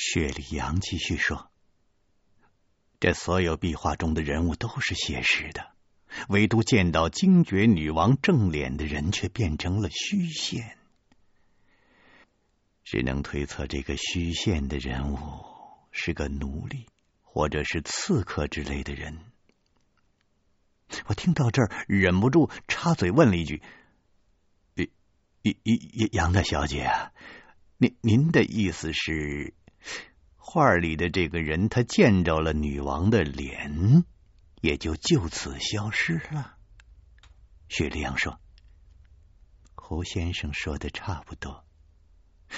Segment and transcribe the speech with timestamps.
[0.00, 1.50] 薛礼阳继续说
[3.00, 5.72] ：“这所有壁画中的人物都是写实的，
[6.28, 10.78] 唯独见到精绝女王正脸的人却变成了虚线。
[12.84, 15.18] 只能推测，这个虚线的人物
[15.90, 16.86] 是个奴隶，
[17.22, 19.18] 或者是刺客之类的人。”
[21.06, 23.62] 我听到这儿，忍不住插嘴问了一句
[25.42, 26.88] ：“杨杨杨大小姐，
[27.78, 29.54] 您您的意思是？”
[30.50, 34.06] 画里的这个人，他见着了女王的脸，
[34.62, 36.56] 也就就此消失了。
[37.68, 38.40] 雪莉杨说
[39.76, 41.66] ：“胡先生说的差不多。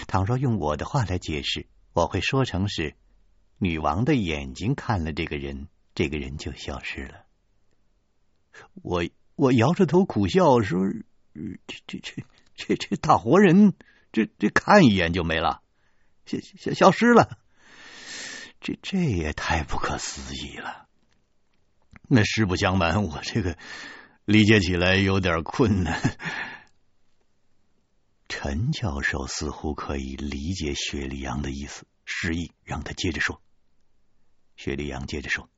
[0.07, 2.95] 倘若用我的话来解释，我会说成是
[3.59, 7.25] 女王的眼睛看了这个人，这个人就消失了。”
[8.83, 10.79] 我我摇着头苦笑说
[11.67, 12.23] ：“这这这
[12.55, 13.75] 这这大活人，
[14.12, 15.61] 这这看一眼就没了，
[16.25, 17.39] 消消消失了。”
[18.60, 20.86] 这这也太不可思议了。
[22.08, 23.56] 那实不相瞒，我这个
[24.25, 26.19] 理解起来有点困难。
[28.28, 33.41] 陈教授似乎可以理解薛礼阳的意思，示意让他接着说。
[34.56, 35.48] 薛礼阳接着说：“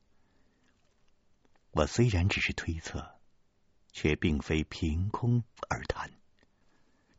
[1.72, 3.18] 我虽然只是推测，
[3.92, 6.12] 却并非凭空而谈。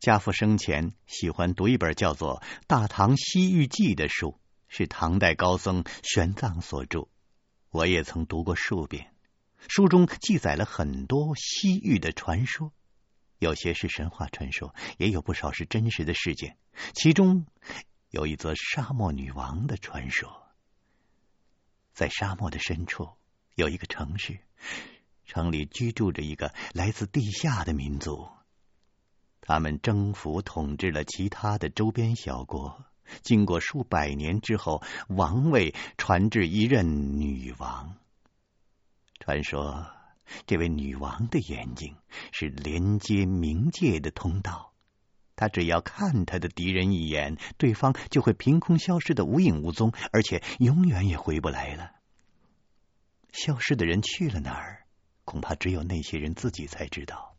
[0.00, 4.38] 家父生前喜欢读一本叫做《大唐西域记》的书。”
[4.76, 7.06] 是唐代高僧玄奘所著，
[7.70, 9.14] 我也曾读过数遍。
[9.68, 12.72] 书中记载了很多西域的传说，
[13.38, 16.58] 有些是神话传说，也有不少是真实的事件。
[16.92, 17.46] 其中
[18.10, 20.48] 有一则沙漠女王的传说，
[21.92, 23.10] 在沙漠的深处
[23.54, 24.40] 有一个城市，
[25.24, 28.28] 城里居住着一个来自地下的民族，
[29.40, 32.84] 他们征服统治了其他的周边小国。
[33.22, 37.96] 经过数百年之后，王位传至一任女王。
[39.20, 39.86] 传说
[40.46, 41.96] 这位女王的眼睛
[42.32, 44.72] 是连接冥界的通道，
[45.36, 51.92] 她只要看她的敌人一眼，对方就会凭空消失的无影无踪，而且永远也回不来了。
[53.32, 54.86] 消失的人去了哪儿？
[55.24, 57.33] 恐怕只有那些人自己才知道。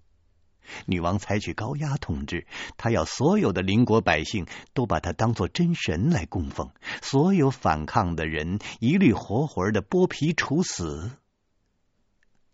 [0.86, 6.72] 女王采取高压统治，她要所有的邻国百姓都把她当作真神来供奉，
[7.02, 11.12] 所有反抗的人一律活活的剥皮处死。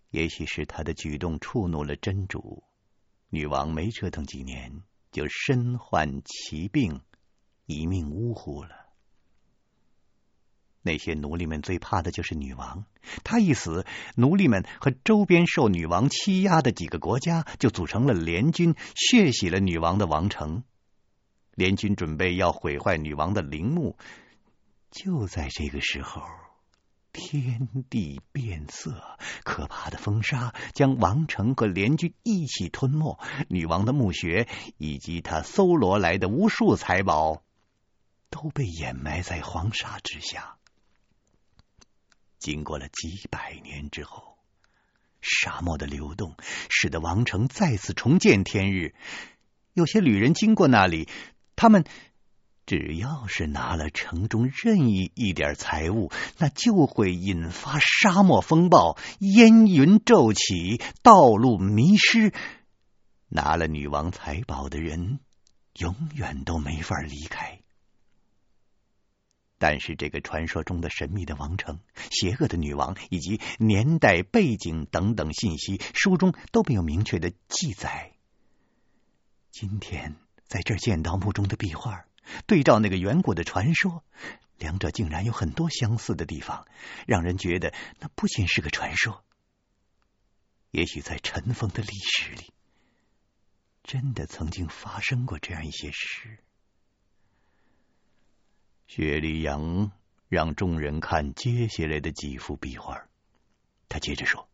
[0.10, 2.64] 也许是她的举动触怒了真主，
[3.30, 7.02] 女王没折腾几年就身患奇病，
[7.66, 8.81] 一命呜呼了。
[10.84, 12.86] 那些奴隶们最怕的就是女王，
[13.24, 20.64] 她一死，奴隶们和周边受女王欺压的几个国家就组成了联军，血洗了女王的王城。
[21.54, 23.98] 联军准备要毁坏女王的陵墓，
[24.90, 26.24] 就在这个时候，
[27.14, 29.04] 天地变色，
[29.44, 33.20] 可怕的风沙将王城和联军一起吞没，
[33.50, 37.44] 女王的墓穴以及她搜罗来的无数财宝
[38.30, 40.58] 都被掩埋在黄沙之下。
[42.42, 44.40] 经过了几百年之后，
[45.22, 46.36] 沙漠的流动
[46.70, 48.96] 使得王城再次重见天日。
[49.74, 51.08] 有些旅人经过那里，
[51.56, 51.86] 他们
[52.66, 62.34] 只要是拿了城中任意一点财物，那就会引发沙漠风暴，烟云骤起，道路迷失。
[63.28, 65.20] 拿了女王财宝的人，
[65.76, 67.61] 永远都没法离开。
[69.62, 71.80] 但是，这个传说中的神秘的王城、
[72.10, 78.14] 邪恶的女王以及年代背景等等信息，书中都没有明确的记载。
[79.52, 80.16] 今天
[80.48, 82.06] 在这儿见到墓中的壁画，
[82.48, 84.04] 对照那个远古的传说，
[84.58, 86.66] 两者竟然有很多相似的地方，
[87.06, 89.24] 让人觉得那不仅是个传说。
[90.72, 92.52] 也许在尘封的历史里，
[93.84, 96.40] 真的曾经发生过这样一些事。
[98.94, 99.94] 雪莉杨
[100.28, 103.08] 让众人看接下来的几幅壁画，
[103.88, 104.50] 他接着说：“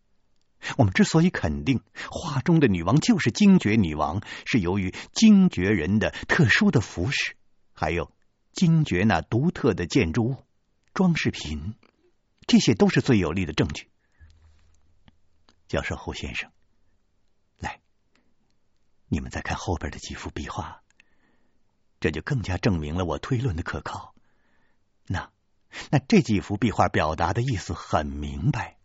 [0.77, 1.81] 我们之所以肯定
[2.11, 7.35] 画中的女王就是精绝女王，是由于精绝人的特殊的服饰，
[7.73, 8.13] 还有
[8.53, 10.35] 精绝那独特的建筑物、
[10.93, 11.73] 装饰品，
[12.45, 13.89] 这些都是最有力的证据。”
[15.67, 16.51] 教授胡先生，
[17.57, 17.79] 来，
[19.07, 20.83] 你们再看后边的几幅壁画，
[21.99, 24.13] 这就更加证明了我推论的可靠。
[25.07, 25.29] 那，
[25.91, 28.77] 那这几幅壁画表达的意思很明白。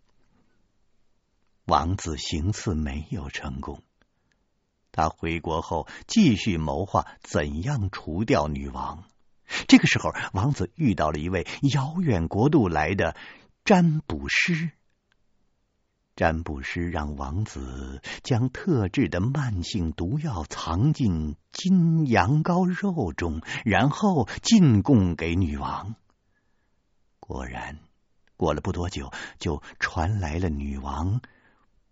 [1.64, 3.82] 王子行刺没有成功，
[4.90, 9.04] 他回国后继续谋划怎样除掉女王。
[9.68, 13.14] 这个时候，王子遇到了一位遥远国度来的
[13.64, 14.70] 占卜师。
[16.14, 25.94] 占卜师让王子将特制的慢性毒药藏进金羊羔肉中，然后进贡给女王。
[27.32, 27.78] 果然，
[28.36, 31.22] 过了不多久，就传来了女王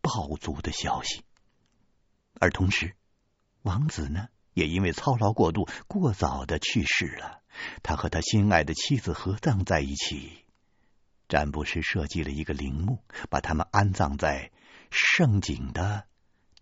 [0.02, 1.24] 暴卒的消息。
[2.34, 2.94] 而同时，
[3.62, 7.40] 王子呢，也因为操劳过度，过早的去世了。
[7.82, 10.44] 他和他心爱的妻子合葬在一起。
[11.26, 14.52] 占卜师设计了一个陵墓，把他们安葬在
[14.90, 16.06] 盛景的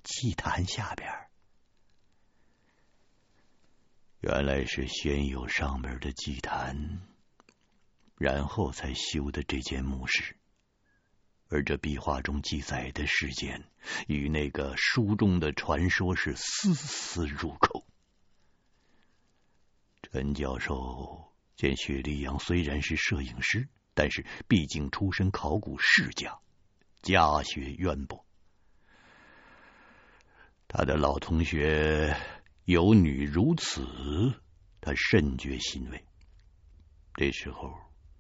[0.05, 1.11] 祭坛下边。
[4.21, 7.01] 原来是先有上面的祭坛，
[8.19, 10.37] 然后才修的这间墓室。
[11.49, 13.65] 而这壁画中记载的事件，
[14.07, 17.87] 与那个书中的传说是丝丝入扣。
[20.03, 23.69] 陈教授见雪莉杨虽然是摄影师。
[24.01, 26.39] 但是，毕竟出身考古世家，
[27.03, 28.25] 家学渊博，
[30.69, 32.17] 他的老同学
[32.65, 33.85] 有女如此，
[34.81, 36.05] 他甚觉欣慰。
[37.15, 37.75] 这时候，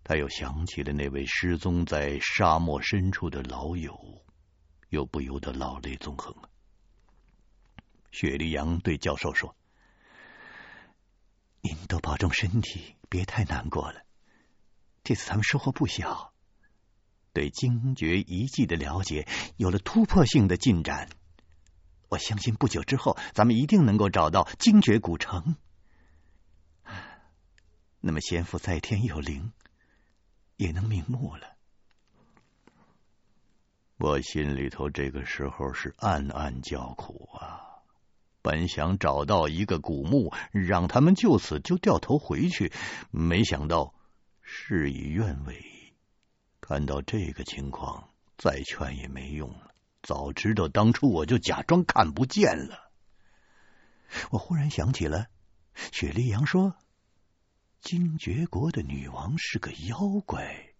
[0.08, 4.24] 他又想起了那位失踪在沙漠深处的老友，
[4.88, 6.34] 又不由得老泪纵横。
[8.10, 9.54] 雪莉杨对教授说
[11.60, 14.00] ：“您多保重身体，别太难过了。”
[15.04, 16.32] 这次咱们收获不小，
[17.34, 19.28] 对精绝遗迹的了解
[19.58, 21.10] 有了突破性的进展。
[22.08, 25.56] 我相信不久之后，咱们一定能够找到精绝古城。
[28.00, 29.52] 那么，先父在天有灵，
[30.58, 31.56] 也能瞑目了。
[33.96, 37.64] 我心里头这个时候是暗暗叫苦啊！
[38.42, 42.70] 本想找到一个古墓，让他们就此就掉头回去，
[43.10, 43.94] 没想到。
[44.50, 45.62] 事与愿违，
[46.62, 48.08] 看到这个情况，
[48.38, 49.74] 再劝也没用了。
[50.00, 52.90] 早知道当初我就假装看不见了。
[54.30, 55.26] 我忽然想起了
[55.92, 56.74] 雪莉杨说，
[57.80, 60.74] 精绝国的女王是个妖怪，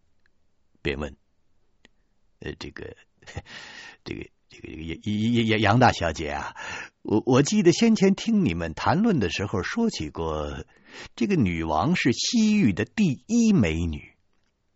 [0.83, 1.17] 便问
[2.41, 2.97] ：“呃，这个，
[4.05, 6.57] 这个，这个杨杨杨杨大小姐啊，
[7.03, 10.65] 我我记得先前听你们谈论的时候说起过。”
[11.15, 14.15] 这个女王是西域的第一美女，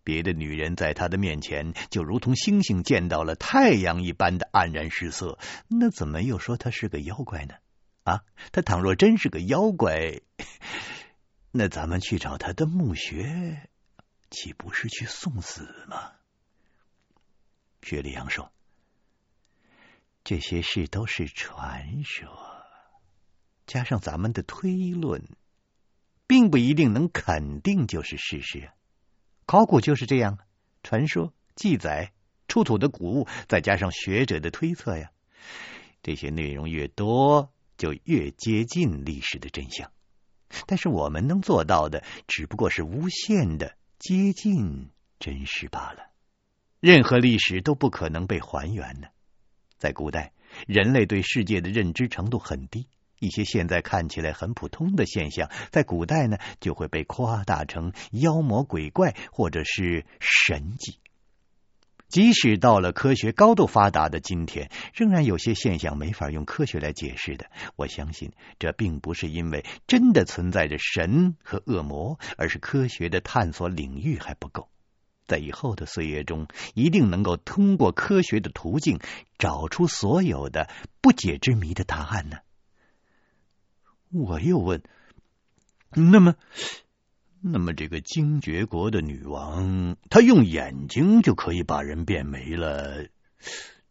[0.04, 5.38] 别的女人在她的面前就如同星星见到了太阳一般的黯然失色。
[5.68, 7.54] 那怎么又说她是个妖怪呢？
[8.04, 8.20] 啊，
[8.52, 10.20] 她倘若真是个妖怪，
[11.52, 13.68] 那咱们去找他的墓穴，
[14.30, 16.12] 岂不是去送死吗？
[17.82, 18.50] 薛立阳说
[20.24, 22.28] ：“这些事都是传说，
[23.66, 25.24] 加上咱们的推论。”
[26.28, 28.70] 并不一定能肯定就是事实，
[29.44, 30.38] 考古就是这样，
[30.82, 32.14] 传说、记载、
[32.48, 35.10] 出土的古物，再加上学者的推测呀，
[36.02, 39.92] 这些内容越多，就越接近历史的真相。
[40.66, 46.10] 但是我们能做到的，只不过是无限的接近真实罢了。
[46.80, 49.08] 任何历史都不可能被还原呢。
[49.78, 50.32] 在古代，
[50.66, 52.88] 人类对世界的认知程度很低。
[53.18, 60.98] 一些现在看起来很普通的现象，在古代呢，就会被夸大成妖魔鬼怪或者是神迹。
[62.12, 67.50] 即使到了科学高度发达的今天，仍然有些现象没法用科学来解释的。
[67.74, 74.68] 我相信，这并不是因为真的存在着神和恶魔，而是科学的探索领域还不够。
[75.24, 78.98] 在以后的岁月中，一定能够通过科学的途径，
[79.38, 80.68] 找出所有的
[81.00, 82.36] 不解之谜的答案呢。
[84.10, 84.82] 我又问
[85.96, 86.34] ：“那么，
[87.44, 93.08] 那么这个精绝国的女王，她用眼睛就可以把人变没了？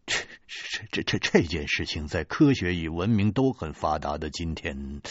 [0.05, 5.01] 这、这、这、这这件事情，在科学与文明都很发达的今天，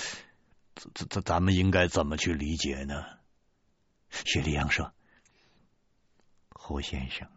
[0.74, 3.04] 咱、咱、咱们应该怎么去理解呢？”
[4.10, 4.92] 雪莉杨说
[6.48, 7.28] ：“胡先生，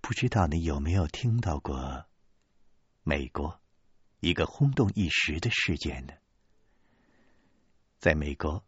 [0.00, 2.06] 不知道你有没有听到过
[3.02, 3.60] 美国？”
[4.20, 6.12] 一个轰动一时的事件呢，
[7.98, 8.64] 在美国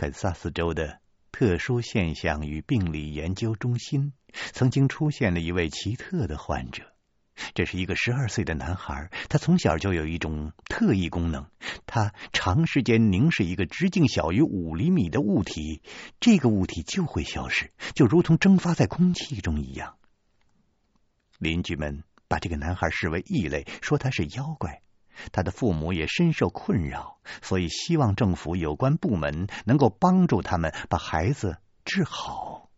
[0.00, 0.98] 肯萨斯州的
[1.30, 6.84] 特殊现象与病理研究中心，曾经出现了一位奇特的患者。
[7.52, 11.48] 这是一个十二岁的男孩，他从小就有一种特异功能，
[11.84, 15.82] 他长时间凝视一个直径小于五厘米的物体，
[16.18, 19.98] 这个物体就会消失，就如同蒸发在空气中一样。
[21.38, 22.04] 邻居们。
[22.26, 24.82] 把这个男孩视为异类，说他是妖怪。
[25.32, 32.70] 他的父母也深受困扰，所以希望政府有关部门能够帮助他们把孩子治好。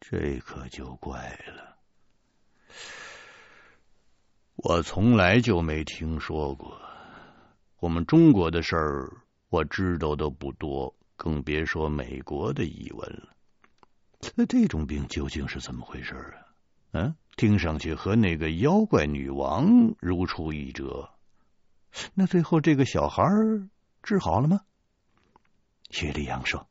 [0.00, 1.76] 这可就怪了，
[4.54, 6.80] 我从来就没听说过。
[7.78, 9.12] 我们中国的事儿，
[9.48, 13.34] 我知道的不多，更别说美国的疑问了。
[14.34, 16.46] 那这种病究竟是怎么回事啊？
[16.92, 21.10] 嗯，听上去和那个妖怪女王如出一辙。
[22.14, 23.22] 那最后这个小孩
[24.02, 24.60] 治好了吗？
[25.90, 26.66] 薛立阳说：“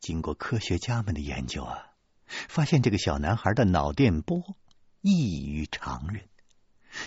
[0.00, 1.92] 经过科学家们的研究啊，
[2.26, 4.56] 发现这个小男孩的脑电波
[5.00, 6.28] 异于常人，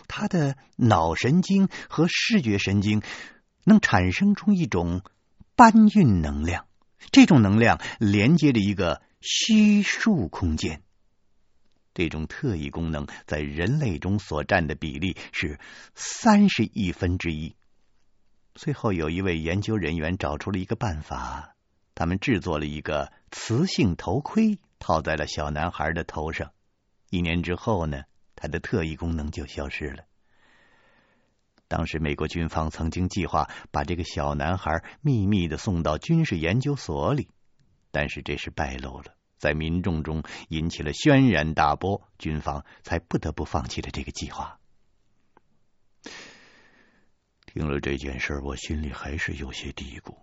[0.07, 3.03] 他的脑神经和视觉神经
[3.63, 5.03] 能产生出一种
[5.55, 6.65] 搬运能量，
[7.12, 10.81] 这种能量连接着一个虚数空间。”
[11.97, 15.59] 这种特异功能在人类中所占的比例是
[15.95, 17.55] 三十亿分之一。
[18.53, 21.55] 最后，有一位研究人员找出了一个办法，
[21.95, 26.51] 他们制作了一个磁性头盔，套在了小男孩的头上。
[27.09, 28.03] 一年之后呢，
[28.35, 30.03] 他的特异功能就消失了。
[31.67, 37.27] 当时，美国军方曾经计划把这个小男孩秘密的送到军事研究所里，
[37.89, 39.16] 但是这是败露了。
[39.38, 44.60] 在民众中引起了轩然大波，军方才不得不放弃了这个计划。
[47.46, 50.15] 听了这件事，我心里还是有些嘀咕。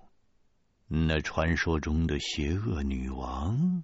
[0.86, 3.82] 那传说中的邪恶女王，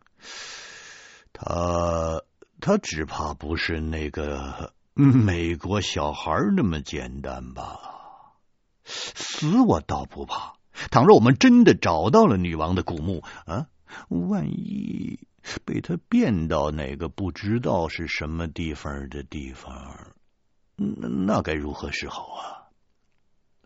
[1.33, 2.23] 她
[2.61, 7.79] 她只怕不是那个 美国小孩那么简单吧？
[8.85, 10.55] 死我倒不怕，
[10.91, 13.69] 倘若我们真的找到了女王的古墓啊！
[14.09, 15.19] 万一
[15.65, 20.15] 被他变到哪个不知道是什么地方的地方，
[20.77, 22.69] 那那该如何是好啊？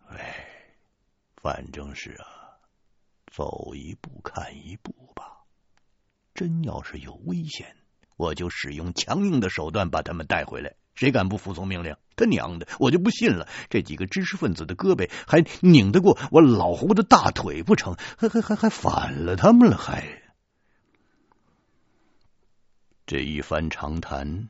[0.08, 0.46] 哎，
[1.36, 2.26] 反正是啊，
[3.26, 5.44] 走一步看一步吧。
[6.34, 7.76] 真要是有危险，
[8.16, 10.74] 我就使用强硬的手段把他们带回来。
[10.94, 11.96] 谁敢不服从命令？
[12.16, 13.48] 他娘的，我就不信了！
[13.68, 17.96] 这几个知识分子的胳膊还拧得过我老胡的大腿不成？
[18.16, 19.76] 还还还还反了他们了？
[19.76, 20.22] 还
[23.04, 24.48] 这一番长谈，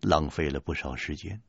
[0.00, 1.42] 浪费了不少时间。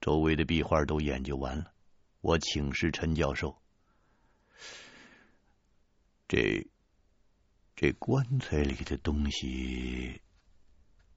[0.00, 1.72] 周围的壁画都研究完了，
[2.20, 3.60] 我请示陈教授
[6.28, 6.66] ：“这
[7.74, 10.20] 这棺材里的东西，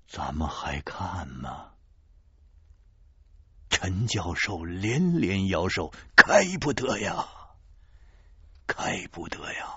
[0.08, 1.74] 咱们还看吗？”
[3.70, 7.28] 陈教授连连摇手：“开不得呀，
[8.68, 9.76] 开不得呀！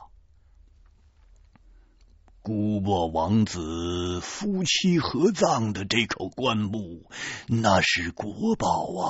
[2.42, 7.08] 古柏王子夫妻合葬的这口棺木，
[7.46, 9.06] 那是国宝啊！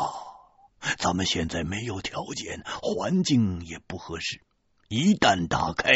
[0.98, 4.42] 咱们现在没有条件，环境也不合适，
[4.88, 5.92] 一旦打开，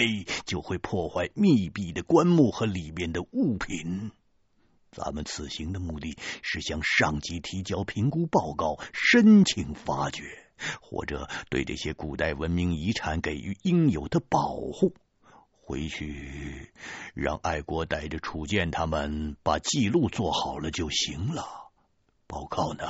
[0.47, 4.13] 就会破坏密闭的棺木和里面的物品。”
[4.91, 10.25] 咱们此行的目的是向上级提交评估报告，申请发掘，
[10.81, 14.95] 或者对这些古代文明遗产给予应有的保护。
[15.61, 16.71] 回去
[17.13, 21.73] 让爱国带着楚健他们把记录做好了就行了。
[22.29, 22.87] 报告呢，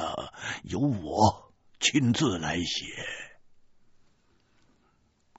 [0.62, 2.84] 由我亲自来写。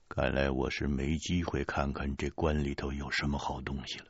[0.08, 4.06] 看来我是没机会看看这棺里头有什么好东西了。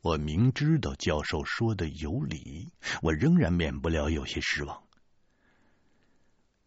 [0.00, 2.68] 我明知道教授说的有理，
[3.02, 4.84] 我仍然免不了有些失望。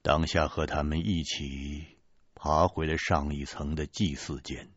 [0.01, 1.85] 当下和他们一起
[2.35, 4.69] 爬回了上一层的祭祀间。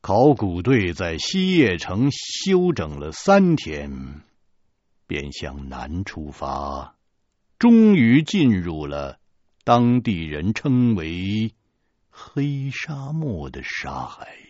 [0.00, 4.22] 考古队在西叶城休整了三天，
[5.06, 6.96] 便向南出发，
[7.58, 9.20] 终于进入了
[9.62, 11.54] 当地人称为
[12.10, 14.41] “黑沙漠”的沙海。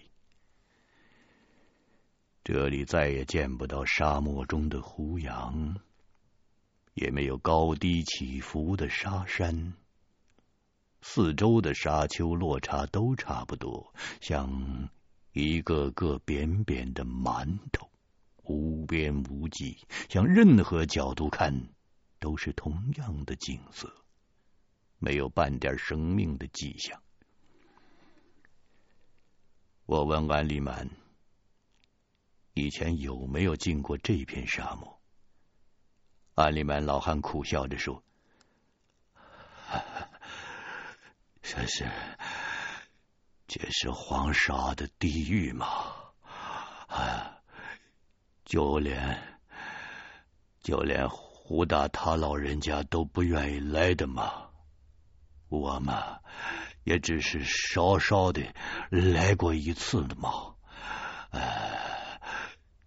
[2.45, 5.77] 这里再也见不到沙漠中的胡杨，
[6.95, 9.75] 也没有高低起伏的沙山，
[11.03, 14.89] 四周的沙丘落差都差不多，像
[15.33, 17.89] 一个个扁扁的馒头，
[18.43, 21.69] 无边无际，向任何角度看
[22.19, 23.89] 都是同样的景色，
[24.99, 27.01] 没有半点生命的迹象。
[29.87, 31.02] 我问安利曼。
[32.55, 35.01] 以前有没有进过这片沙漠？
[36.35, 38.03] 安里曼老汉苦笑着说
[41.43, 41.87] ：“这是
[43.47, 45.67] 这是黄沙的地狱嘛？
[46.89, 47.43] 啊，
[48.45, 49.39] 就连
[50.61, 54.51] 就连胡大他老人家都不愿意来的嘛，
[55.49, 56.21] 我嘛
[56.85, 58.43] 也只是稍稍的
[58.91, 60.52] 来过一次的嘛，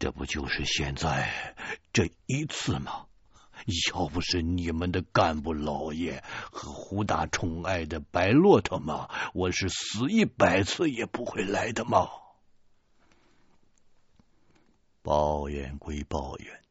[0.06, 1.56] 这不就是现在
[1.92, 3.08] 这一次吗？
[3.92, 12.08] 要不是你们的干部老爷和胡大宠爱的白骆驼吗，我是死一百次也不会来的嘛。
[15.02, 16.62] 抱怨归抱怨，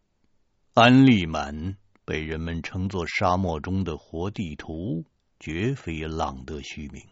[0.75, 5.05] 安利满被人们称作沙漠中的活地图，
[5.41, 7.03] 绝非浪得虚名。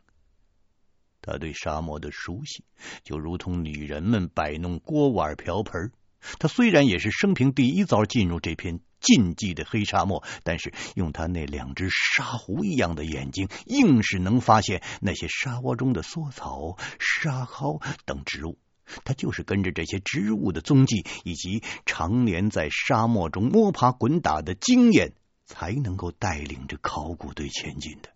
[1.20, 2.64] 他对沙漠的熟悉，
[3.02, 5.90] 就如同女人们摆弄锅碗瓢盆。
[6.38, 18.58] 他虽然也是生平第一遭进入这片禁忌的黑沙漠，但是用他那两只沙狐一样的眼睛，硬是能发现那些沙窝中的梭草、沙蒿等植物。
[19.04, 25.14] 他就是跟着这些植物的踪迹，以及常年在沙漠中摸爬滚打的经验，
[25.46, 28.10] 才能够带领着考古队前进的。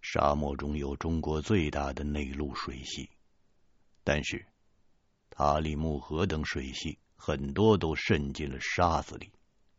[0.00, 3.10] 沙漠中有中国最大的内陆水系，
[4.02, 4.46] 但是
[5.34, 6.98] 塔里木河等水系。
[7.16, 9.30] 很多都渗进了沙子里，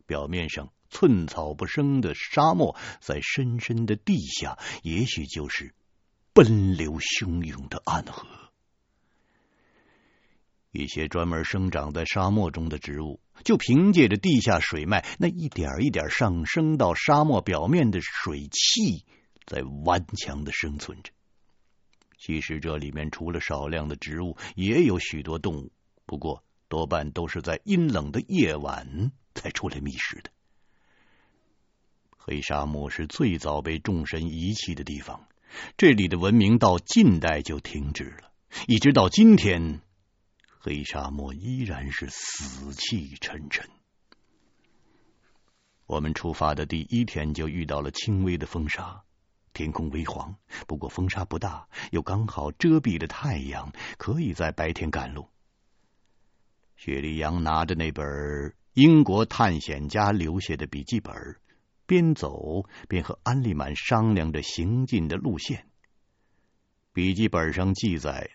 [0.08, 5.76] 表面上寸草不生的沙漠，在深深的地下，也许就是
[6.34, 8.28] 奔流汹涌的暗河。
[10.72, 19.06] 一些专门生长在沙漠中的植物，就凭借着地下水脉那一点一点上升到沙漠表面的水汽，
[19.46, 21.12] 在顽强的生存着。
[22.26, 25.72] 其实这里面除了少量的植物，也有许多动物，
[26.08, 26.44] 不过。
[26.68, 30.32] 多半都是在阴冷的夜晚才出来觅食的。
[32.18, 35.28] 黑沙漠是最早被众神遗弃的地方，
[35.78, 38.32] 这里的文明到近代就停止了，
[38.68, 39.80] 一直到今天，
[40.60, 43.70] 黑沙漠依然是死气沉沉。
[45.86, 49.04] 我们出发的第一天就遇到了轻微的风沙，
[49.56, 50.36] 天空微黄，
[50.68, 55.30] 不过风沙不大，又刚好遮蔽了太阳，可以在白天赶路。
[56.76, 61.16] 雪莉杨拿着那本英国探险家留下的笔记本，
[61.86, 65.66] 边走边和安利满商量着行进的路线。
[66.92, 68.32] 笔记本上记载，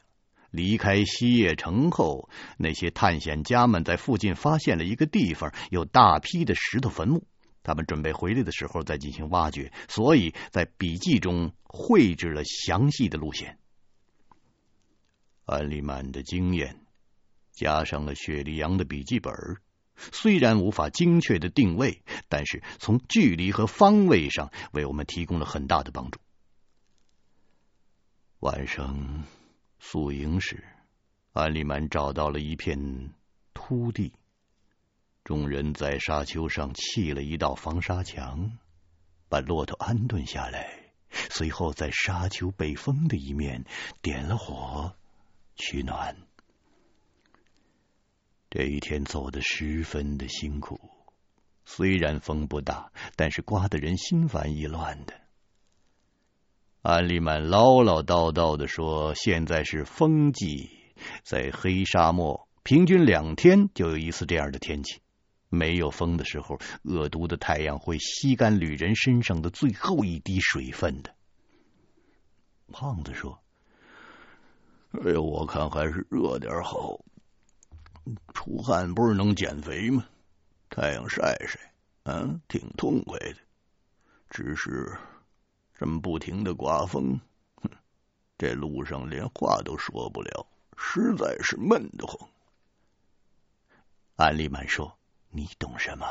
[0.51, 7.27] 离开西叶城后，那些探险家们在附近发现了一个地方，有大批的石头坟墓。
[7.62, 13.59] 他们准备回来的时候再进行挖掘，所以在笔记中绘制了详细的路线。
[15.44, 16.81] 安利满的经验。
[17.53, 19.35] 加上了雪莉杨的笔记本，
[19.96, 26.18] 虽然无法精确的定位，但是从距离和方位上为我们提供了很大的帮助。
[28.38, 29.25] 晚上
[29.79, 30.64] 宿营时，
[31.33, 33.12] 安利满找到了一片
[33.53, 34.14] 秃地，
[35.22, 38.59] 众人在沙丘上砌了一道防沙墙，
[39.28, 43.64] 把骆驼安顿下来，随后在沙丘背风的一面
[44.02, 44.96] 点了火
[45.54, 46.16] 取暖。
[48.48, 50.80] 这一天走得十分的辛苦，
[51.64, 55.14] 虽然风不大，但是刮得人心烦意乱的。
[56.83, 60.70] 安利满唠唠叨叨的说：“现在是风季，
[61.22, 65.00] 在黑沙漠，平均两天就有一次这样的天气。
[65.51, 71.15] 没有风的时候，恶毒的太阳会吸干旅人身上的最后一滴水分的。”
[72.73, 73.43] 胖子说
[75.05, 77.05] ：“哎呦，我看还是热点好。”
[78.33, 80.07] 出汗不是能减肥吗？
[80.71, 81.59] 太阳晒晒，
[82.05, 83.37] 嗯，挺痛快的。
[84.31, 84.97] 只是
[85.75, 87.21] 这么不停的刮风，
[87.57, 87.69] 哼，
[88.39, 92.31] 这路上连话都说不了，实在是闷得慌。
[94.17, 94.99] 安利满说
[95.31, 96.07] ：“你懂什么？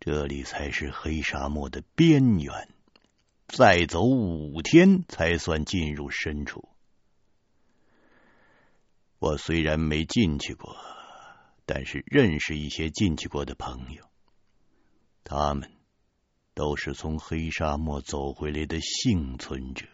[0.00, 2.68] 这里才是黑沙漠的边缘，
[3.46, 6.68] 再走五天才算进入深处。”
[9.20, 10.76] 我虽然没进去过，
[11.64, 14.10] 但是认识一些进去过的朋友，
[15.22, 15.72] 他们
[16.52, 19.86] 都是从黑沙漠走回来的幸存者。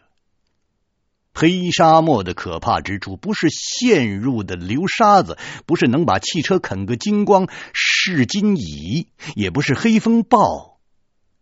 [1.33, 10.79] 黑沙漠的可怕之处，不是陷入的流沙子，不是能把汽车啃个精光是金蚁，也不是黑风暴。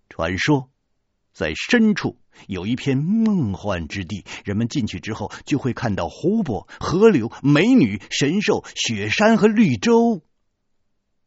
[0.09, 0.69] 传说
[1.33, 2.17] 在深处。
[2.47, 10.21] 有一片梦幻之地，人们进去之后就会看到湖泊、河流、美女、神兽、雪山和绿洲。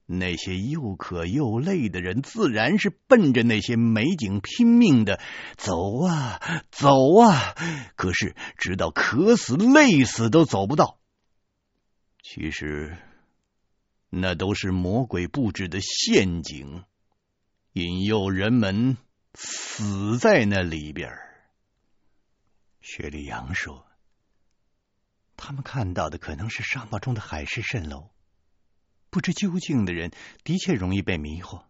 [0.07, 5.21] 那些又渴又累的人，自然是奔着那些美景拼命的
[5.57, 7.55] 走啊走啊，
[7.97, 10.99] 可是直到渴死、累死都走不到。
[12.23, 12.97] 其实，
[14.11, 16.85] 那都是魔鬼布置的陷阱，
[17.73, 18.97] 引诱人们
[19.35, 21.11] 死在那里边。
[22.81, 23.87] 雪莉杨说
[25.37, 28.12] ：“他们看到的可能是沙漠中的海市蜃楼，
[29.13, 30.11] 不知究竟的人
[30.43, 31.65] 的确容易被迷惑。”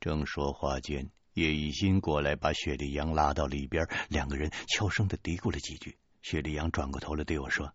[0.00, 5.96] 正说话间，叶一新过来把雪莉杨拉到里边，两个人悄声的嘀咕了几句。
[6.22, 7.72] 雪莉杨转过头来对我说：“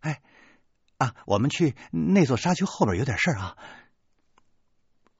[0.00, 0.22] 哎，
[0.96, 3.58] 啊，我们去那座沙丘后边有点事啊。”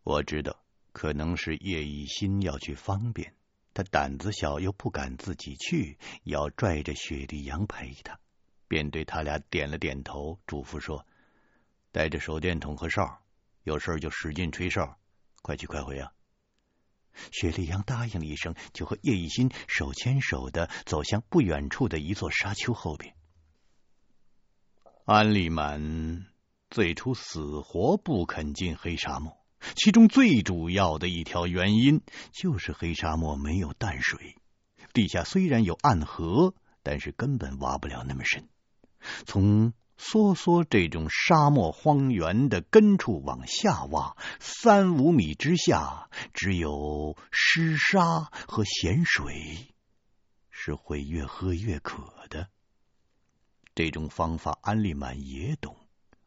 [0.03, 3.35] 我知道，可能是叶一新要去方便，
[3.75, 8.19] 他胆子小又不敢自己去，要拽着雪莉杨陪他，
[8.67, 11.07] 便对他俩点了点头，嘱咐说
[11.93, 13.21] ：“带着手电筒和哨，
[13.63, 14.97] 有事就使劲吹哨。”
[15.43, 16.13] 快去快回啊！
[17.33, 23.15] 雪莉杨答应了一声，就和叶一新手牵手的走向不远处的一座沙丘后边。
[25.07, 26.27] 安利满
[26.69, 29.39] 最初死活不肯进黑沙漠，
[29.77, 34.37] 其中最主要的一条原因就是黑沙漠没有淡水，
[34.93, 38.47] 地下虽然有暗河，但是根本挖不了那么深。
[39.25, 49.75] 从梭梭这种沙漠荒原的根处往下挖，三五米之下只有湿沙和咸水，
[50.49, 52.49] 是会越喝越渴的。
[53.75, 55.77] 这种方法安利满也懂，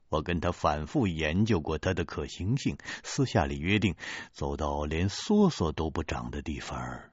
[0.08, 3.96] 我跟他反复研究过它的可行性，私下里约定，
[4.32, 7.10] 走到连梭梭都不长的地方，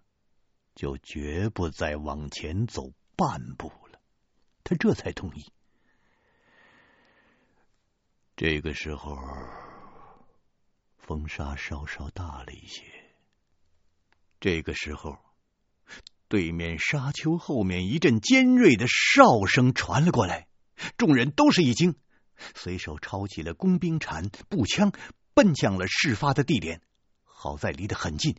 [0.74, 3.98] 就绝不再往前走半步了。
[4.62, 5.50] 他这才同意。
[8.40, 9.18] 这个时候，
[10.96, 12.84] 风沙稍稍大了一些。
[14.40, 15.18] 这个时候，
[16.26, 20.48] 对面沙丘后面一阵尖锐的哨声传了过来，
[20.96, 21.96] 众人都是一惊，
[22.54, 24.90] 随手抄起了工兵铲、步枪，
[25.34, 26.80] 奔向了事发的地点。
[27.24, 28.36] 好在离得很近，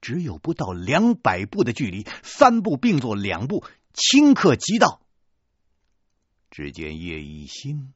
[0.00, 5.02] 只有不到两百步的距离，三步并作两步，顷刻即到。
[6.50, 7.92] 只见叶一新。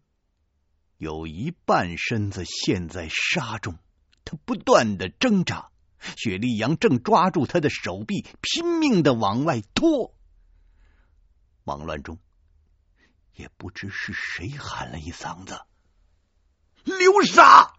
[0.97, 3.79] 有一半身子陷在沙中，
[4.25, 5.71] 他不断的挣扎。
[6.17, 10.15] 雪莉杨正抓住他的手臂，拼命的往外拖。
[11.65, 12.19] 忙乱中，
[13.35, 15.63] 也不知是谁喊了一嗓子
[16.85, 17.75] ：“流沙！”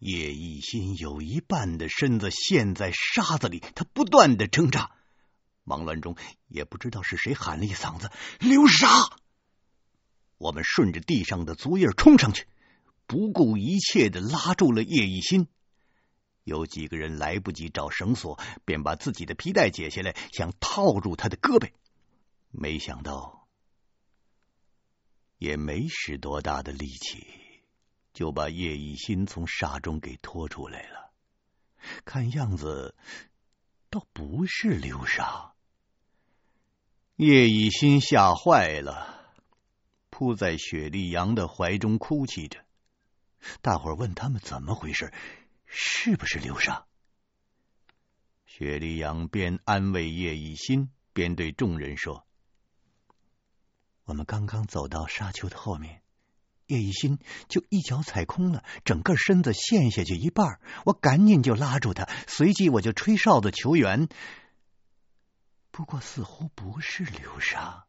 [0.00, 4.90] 叶一新有一半的身子陷在沙子里，他不断的挣扎。
[5.62, 6.16] 忙乱中，
[6.48, 8.88] 也不知道是谁喊了一嗓子：“流沙！”
[10.40, 12.46] 我们顺着地上的足印冲上去，
[13.06, 15.48] 不顾一切的拉住了叶一新。
[16.44, 21.70] 有几个人来不及找绳索，便把自己的皮带解下来，想套住他的胳膊。
[22.50, 23.48] 没想到，
[25.36, 27.26] 也没使多大的力气，
[28.14, 31.12] 就把叶一新从沙中给拖出来了。
[32.06, 32.96] 看样子，
[33.90, 35.52] 倒不是流沙。
[37.16, 39.19] 叶一新吓坏了。
[40.20, 42.62] 扑在雪莉杨的怀中哭泣着，
[43.62, 45.14] 大伙儿问他们怎么回事，
[45.64, 46.84] 是不是流沙？
[48.44, 52.26] 雪莉杨边安慰叶一新，边对众人说
[54.04, 56.02] ：“我们刚刚走到沙丘的后面，
[56.66, 64.10] 叶一新就一脚踩空了，整个身子陷下去一半，我赶紧就拉住他，随即我就吹哨子求援。
[65.70, 67.86] 不过似乎不是流沙。”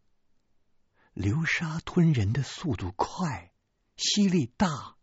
[1.14, 3.52] 流沙吞人的速度快，
[3.98, 4.96] 吸力大。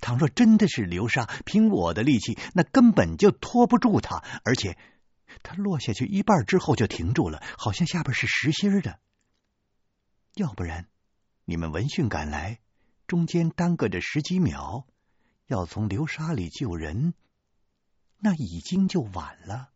[0.00, 4.22] 倘若真的是流沙，凭我的力气，那根本就拖不住它。
[4.44, 4.76] 而且，
[5.42, 9.00] 它落下去一半之后就停住了，好像下边是实心的。
[10.34, 10.88] 要不然，
[11.44, 12.60] 你们闻讯赶来，
[13.06, 14.86] 中间耽搁着十几秒，
[15.46, 17.14] 要从流沙里救人，
[18.18, 19.69] 那已经就晚了。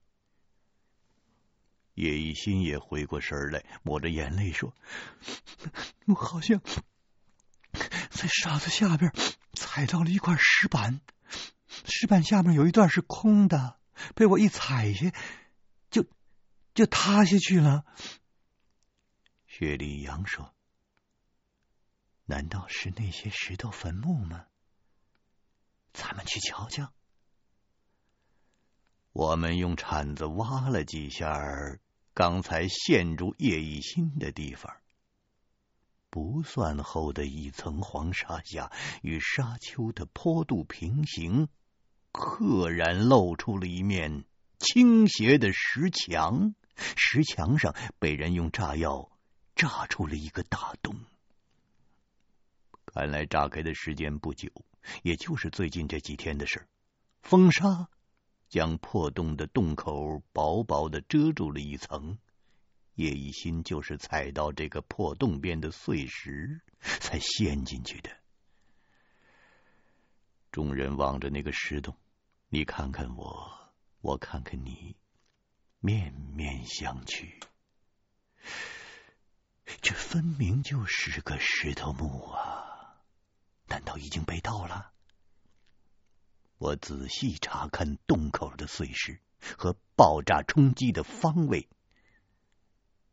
[1.95, 4.75] 叶一心也回过神来，抹着眼泪说
[6.07, 6.61] ：“我好像
[8.11, 9.13] 在沙子下边
[9.53, 11.01] 踩到了一块石板，
[11.85, 13.79] 石板下面有一段是空的，
[14.17, 15.13] 被我一踩下，
[15.91, 16.05] 就
[16.75, 17.85] 就塌下去了。”
[19.47, 20.53] 雪莉杨说
[22.27, 24.47] ：“难道是那些石头坟墓吗？
[25.93, 26.93] 咱们去瞧瞧。”
[29.15, 31.41] 我们用铲子挖了几下。
[32.14, 34.77] 刚才陷住叶一新的地方，
[36.11, 38.70] 不算厚的一层黄沙下，
[39.03, 41.48] 与沙丘的坡度平行，
[42.12, 44.24] 赫然露出了一面
[44.61, 46.55] 倾斜的石墙。
[46.77, 49.11] 石墙上被人用炸药
[49.57, 50.96] 炸出了一个大洞。
[52.87, 54.48] 看来炸开的时间不久，
[55.03, 56.68] 也就是最近这几天的事。
[57.22, 57.88] 风沙
[58.49, 62.19] 将破洞的洞口薄薄的遮住了一层。
[62.95, 68.11] 叶一心就是踩到这个破洞边的碎石，才陷进去的。
[70.53, 71.97] 众人望着那个石洞，
[72.49, 74.95] 你看看我，我看看你，
[75.81, 77.29] 面面相觑。
[79.83, 83.01] 这分明就是个石头墓啊！
[83.67, 84.93] 难道已经被盗了？
[86.59, 89.21] 我仔细查看洞口的碎石
[89.59, 91.69] 和爆炸冲击的方位，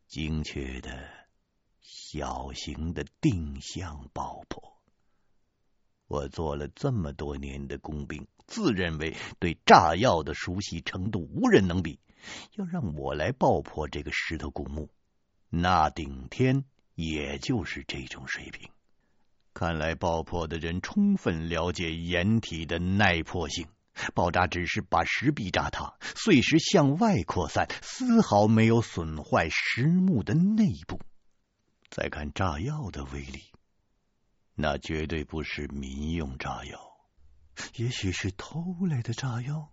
[0.06, 1.08] 精确的
[1.80, 4.80] 小型的定向爆破。
[6.06, 12.00] 我做了这么多年的工兵，自认为对炸药的熟悉程度无人能比。
[12.52, 14.90] 要让我来爆破这个石头古墓，
[15.48, 18.70] 那顶天也就是这种水平。
[19.54, 23.66] 看来爆破的人充分了解掩体的耐破性，
[24.14, 30.98] 爆炸只是把石壁炸塌，碎石向外扩散，丝毫没有损坏石墓的内部。
[31.90, 33.42] 再看炸药的威力，
[34.54, 36.80] 那绝对不是民用炸药，
[37.76, 39.68] 也许是偷来的炸药。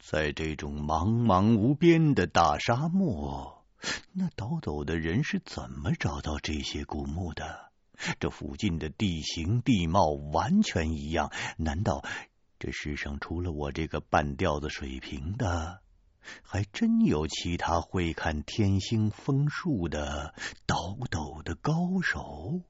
[0.00, 3.64] 在这种茫茫无边的大沙漠，
[4.12, 7.71] 那倒斗的人是怎么找到这些古墓的？
[8.18, 12.04] 这附近的地形地貌完全一样，难道
[12.58, 15.82] 这世上除了我这个半吊子水平的，
[16.42, 20.34] 还真有其他会看天星风数的
[20.66, 22.62] 倒斗的高手？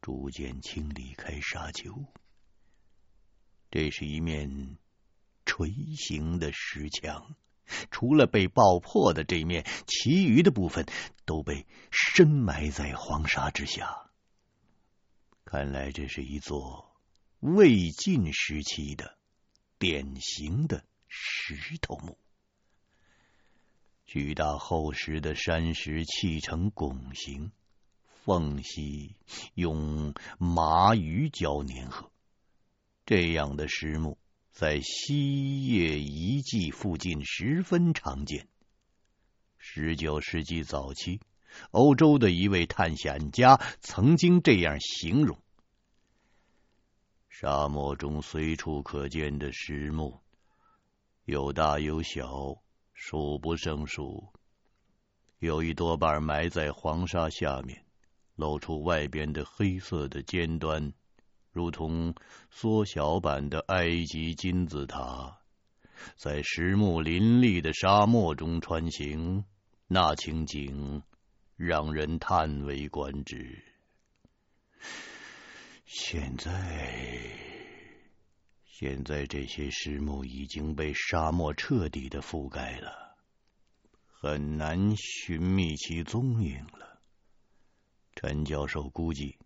[0.00, 2.04] 逐渐清理开沙丘，
[3.70, 4.78] 这是一面。
[5.48, 7.36] 锤形的石墙，
[7.90, 10.86] 除了被爆破的这面，其余的部分
[11.24, 14.10] 都被深埋在黄沙之下。
[15.44, 16.96] 看来这是一座
[17.40, 19.16] 魏晋时期的
[19.78, 22.18] 典型的石头墓。
[24.06, 27.50] 巨大厚实的山石砌成拱形，
[28.24, 29.16] 缝隙
[29.54, 32.10] 用麻鱼胶粘合，
[33.04, 34.16] 这样的石墓。
[34.56, 38.48] 在西叶遗迹附近十分常见。
[39.58, 41.20] 十九世纪早期，
[41.72, 45.38] 欧洲的一位探险家曾经这样形容：
[47.28, 50.22] 沙漠中随处可见的石墓，
[51.26, 52.62] 有大有小，
[52.94, 54.32] 数不胜数。
[55.38, 57.84] 有一多半埋在黄沙下面，
[58.36, 60.94] 露出外边的黑色的尖端。
[61.56, 62.14] 如同
[62.50, 65.38] 缩小版的埃及金字塔，
[66.14, 69.42] 在石木林立的沙漠中穿行，
[69.86, 71.02] 那情景
[71.56, 73.64] 让人叹为观止。
[75.86, 76.52] 现在，
[78.66, 83.16] 现在这些石木已经被沙漠彻底的覆盖了，
[84.20, 87.00] 很难寻觅其踪影了。
[88.14, 89.38] 陈教授估计。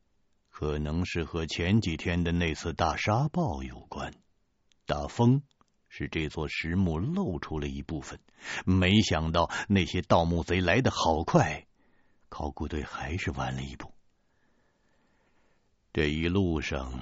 [0.61, 4.13] 可能是和前几天的那次大沙暴有关。
[4.85, 5.43] 大风
[5.89, 8.21] 使这座石墓露出了一部分，
[8.67, 11.67] 没想到那些盗墓贼来得好快，
[12.29, 13.95] 考古队还是晚了一步。
[15.95, 16.93] 这一路上，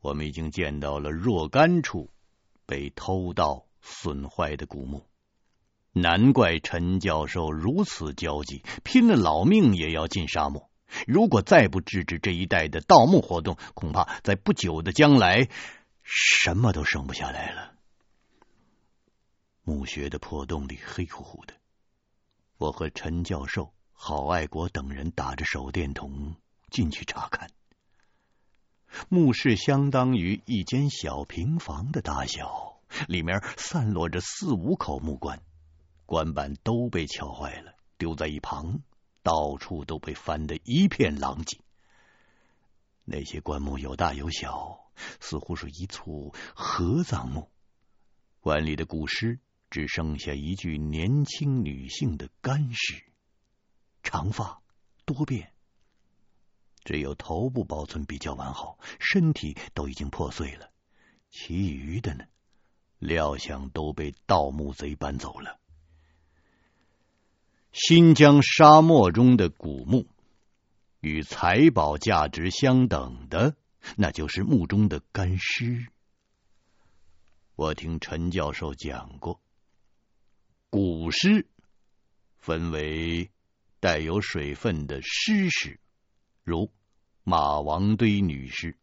[0.00, 2.12] 我们已经见到了若干处
[2.64, 5.04] 被偷盗损坏的古墓，
[5.92, 10.67] 难怪陈教授如此焦急，拼了老命也要进沙漠。
[11.06, 15.48] 如果再不制止这一带的盗墓活动，恐怕在不久的将来，
[16.02, 17.74] 什么都剩不下来了。
[19.62, 21.54] 墓穴的破洞里黑乎乎的，
[22.56, 26.36] 我和陈教授、郝爱国等人打着手电筒
[26.70, 27.50] 进去查看。
[29.10, 35.42] 墓室相当于一间小平房的大小，里面散落着四五口木棺，
[36.06, 38.80] 棺板都被撬坏了，丢在一旁。
[39.28, 41.58] 到处都被翻得一片狼藉。
[43.04, 47.50] 那些棺木有大有小，似乎是一簇合葬墓。
[48.40, 49.38] 棺里的古尸
[49.68, 53.04] 只剩下一具年轻女性的干尸，
[54.02, 54.62] 长发
[55.04, 55.52] 多变，
[56.84, 60.70] 只有头部保存比较完好，身体都已经破碎了。
[61.28, 62.24] 其余的呢，
[62.98, 65.60] 料想都被盗墓贼搬走了。
[67.72, 70.06] 新疆沙漠中的古墓，
[71.00, 73.56] 与财宝价值相等的，
[73.96, 75.86] 那就是墓中的干尸。
[77.54, 79.40] 我听陈教授讲过，
[80.70, 81.46] 古尸
[82.38, 83.30] 分为
[83.80, 85.78] 带有水分的湿尸，
[86.44, 86.72] 如
[87.22, 88.76] 马王堆女尸，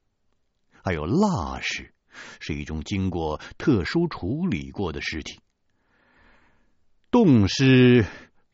[0.84, 1.94] 还有蜡尸，
[2.40, 5.40] 是一种经过特殊处理过的尸体。
[7.12, 8.06] 冻尸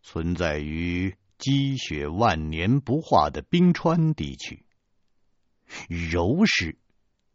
[0.02, 4.66] 存在于积雪万年不化的冰川地区，
[5.88, 6.78] 柔石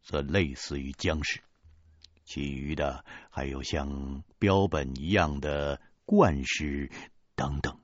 [0.03, 1.41] 则类似于僵尸。
[2.25, 6.91] 其余的还有像标本一样的灌石
[7.35, 7.79] 等等。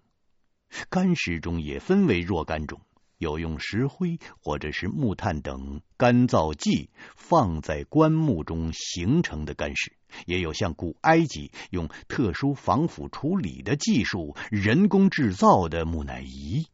[0.88, 2.80] 干尸中也分为若干种，
[3.18, 16.66] 有用石灰或者是木炭等干燥剂放在棺木中形成的干尸，也有像古埃及用特殊防腐处理的技术人工制造的木乃伊，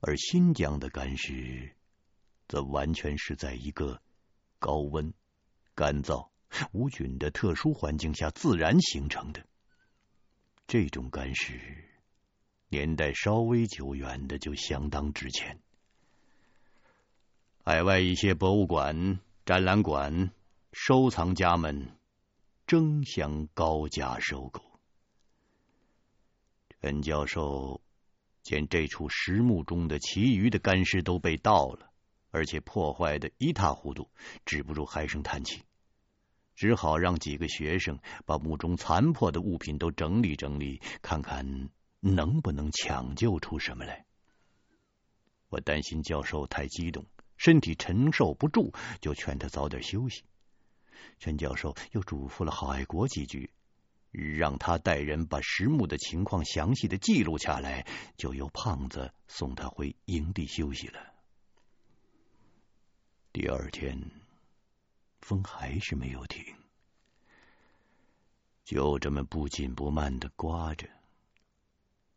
[0.00, 1.74] 而新疆的干尸
[2.46, 4.00] 则完全是在一个
[4.58, 5.12] 高温、
[5.74, 6.28] 干燥。
[6.72, 9.44] 无菌的特殊环境下自然形成的
[10.66, 11.84] 这种干尸，
[12.70, 15.60] 年代稍微久远的就相当值钱。
[17.62, 20.30] 海外一些博物馆、展览馆、
[20.72, 21.97] 收藏家们
[22.68, 24.62] 争相高价收购。
[26.82, 27.80] 陈教授
[28.42, 31.90] 见这处石墓中的其余的干尸都被盗了，
[32.30, 34.10] 而且破坏的一塌糊涂，
[34.44, 35.62] 止不住唉声叹气。
[36.54, 44.04] 只好让几个学生把墓中残破的物品都整理整理，看看能不能抢救出什么来。
[45.48, 47.06] 我担心教授太激动，
[47.38, 50.22] 身体承受不住，就劝他早点休息。
[51.18, 53.50] 陈教授又嘱咐了郝爱国几句，
[54.10, 61.00] 让他带人把石墓的情况详细的记录下来，就由胖子送他回营地休息了。
[63.32, 63.98] 第二天。
[65.20, 66.42] 风还是没有停，
[68.64, 70.88] 就这么不紧不慢的刮着。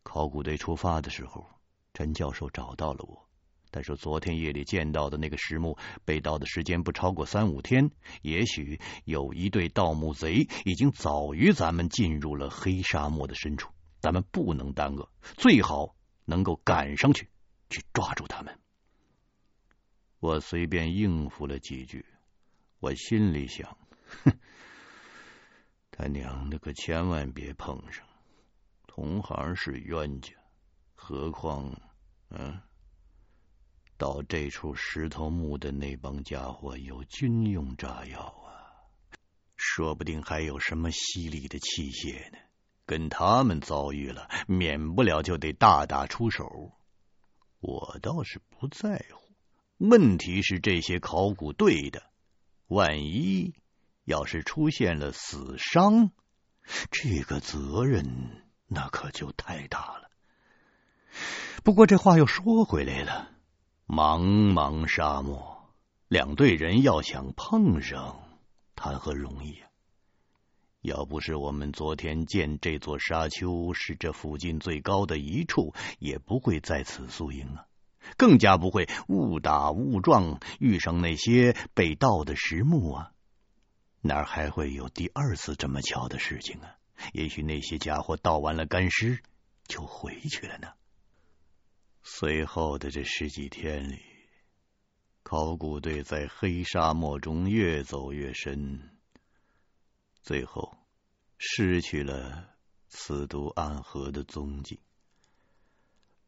[0.02, 1.46] 考古队出发的时候，
[1.92, 3.28] 陈教授找到了我。
[3.72, 17.30] 他说：“昨天夜里见到的那个石墓被盗的时间不超过三五天，也许有一队盗墓贼已经早于咱们进入了黑沙漠的深处，咱们不能耽搁，最好能够赶上去，
[17.70, 18.56] 去抓住他们。”
[20.20, 22.06] 我随便应付了几句。
[22.78, 23.76] 我心里想，
[24.24, 24.32] 哼，
[25.90, 28.04] 他娘的，可千万别碰上！
[28.86, 30.34] 同行是冤家，
[30.94, 31.80] 何况，
[32.30, 32.60] 嗯，
[34.02, 38.50] 到这处石头墓的那帮家伙有军用炸药啊，
[39.56, 42.38] 说不定还有什么犀利的器械呢。
[42.84, 46.72] 跟他们遭遇了，免不了就得大打出手。
[47.60, 49.32] 我倒是不在乎，
[49.78, 52.02] 问题是这些考古队的。
[52.66, 53.54] 万一
[54.02, 56.10] 要是出现了死伤，
[56.90, 60.10] 这个责任那可就太大了。
[61.62, 63.30] 不过这话又说回来了，
[63.86, 65.68] 茫茫沙漠，
[66.08, 68.22] 两队人要想碰上，
[68.74, 69.68] 谈何容易啊！
[70.80, 77.66] 要不是我们昨天见这座沙丘是这附近最高的一处，也不会在此宿营啊。
[78.16, 83.12] 更加不会误打误撞遇上那些被盗的石墓啊！
[84.00, 86.76] 哪还会有第二次这么巧的事情啊？
[87.12, 89.22] 也许那些家伙盗完了干尸
[89.66, 90.68] 就回去了呢。
[92.04, 94.00] 随后的这十几天里，
[95.22, 98.90] 考古队在黑沙漠中越走越深，
[100.20, 100.76] 最后
[101.38, 102.50] 失去了
[102.88, 104.80] 此渡暗河的踪迹。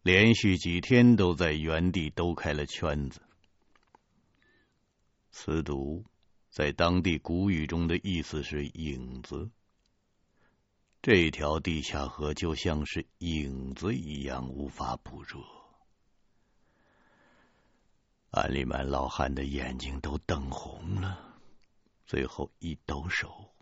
[0.03, 3.21] 连续几天都在原地兜开了圈子。
[5.31, 6.05] 此毒
[6.51, 9.51] 在当地古语中的意思是影子。
[11.03, 15.64] 这条地下河就像是影子一样无法捕捉。
[18.35, 21.39] 安利曼老汉的眼睛都瞪红了，
[22.05, 23.55] 最后一抖手，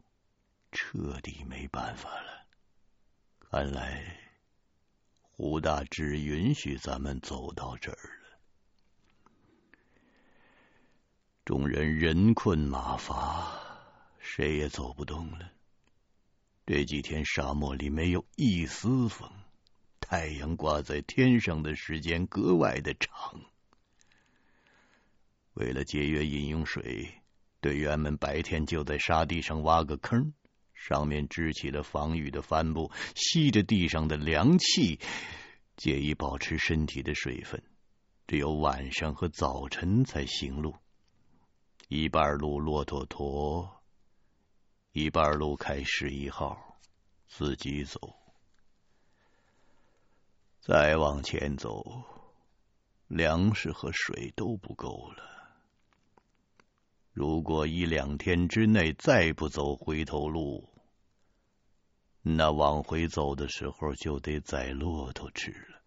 [0.71, 2.47] 彻底没办法了。
[3.39, 4.19] 看来。
[5.35, 8.39] 胡大只允许咱们走到这儿了。
[11.45, 13.61] 众人人困马乏，
[14.20, 15.51] 谁也走不动了。
[16.64, 19.29] 这几天沙漠里没有一丝风，
[20.01, 23.41] 太阳挂在天上的时间格外的长。
[25.55, 27.22] 为了节约饮用水，
[27.61, 30.32] 队员们白天就在沙地上挖个坑。
[30.74, 34.98] 上面支起了防雨的帆布，吸着地上的凉气，
[35.76, 37.62] 借以保持身体的水分。
[38.26, 40.74] 只有晚上和早晨才行路，
[41.88, 43.82] 一半路骆驼驮，
[44.90, 46.80] 一半路开十一号，
[47.28, 48.16] 自己走。
[50.61, 52.03] 再往前走，
[53.07, 55.41] 粮食和水都不够了。
[57.13, 60.69] 如果一两天之内再不走回头路，
[62.23, 65.83] 那往回走的时候就得宰骆驼吃了。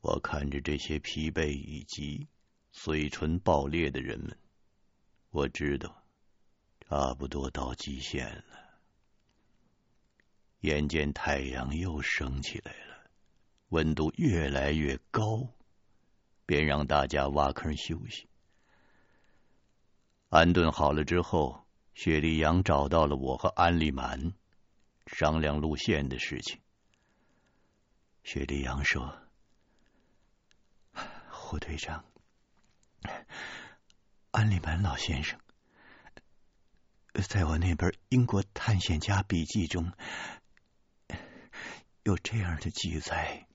[0.00, 2.26] 我看着这些疲惫以及
[2.72, 4.38] 嘴唇爆裂的人们，
[5.30, 6.02] 我知道
[6.80, 8.80] 差不多到极限了。
[10.60, 13.10] 眼见太阳又升起来了，
[13.68, 15.46] 温度越来越高，
[16.46, 18.26] 便让大家挖坑休息。
[20.28, 21.64] 安顿好了之后，
[21.94, 24.34] 雪莉杨找到了我和安利满，
[25.06, 26.60] 商量路线的事情。
[28.24, 29.16] 雪莉杨说
[31.30, 32.04] ：“胡队长，
[34.32, 35.38] 安利满老先生，
[37.28, 39.92] 在我那本英国探险家笔记中
[42.02, 43.46] 有这样的记载：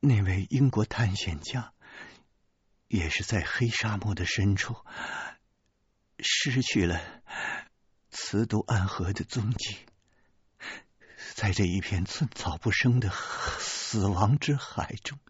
[0.00, 1.74] 那位英国探险家。”
[2.90, 4.74] 也是在黑沙漠的深处
[6.18, 7.00] 失去了
[8.10, 9.76] 慈都暗河的踪迹，
[11.36, 13.08] 在这一片寸草不生的
[13.60, 15.20] 死亡之海中，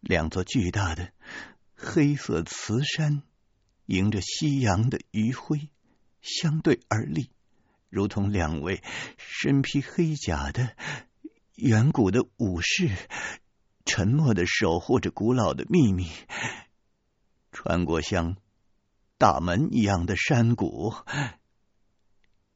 [0.00, 1.14] 两座巨大的
[1.74, 3.22] 黑色磁山
[3.86, 5.70] 迎着夕阳的余晖
[6.20, 7.30] 相对而立，
[7.88, 8.82] 如同两位
[9.16, 10.76] 身披黑甲的
[11.54, 12.90] 远古的武士。
[13.88, 16.10] 沉默的守护着古老的秘密，
[17.52, 18.36] 穿过像
[19.16, 20.94] 大门一样的山谷，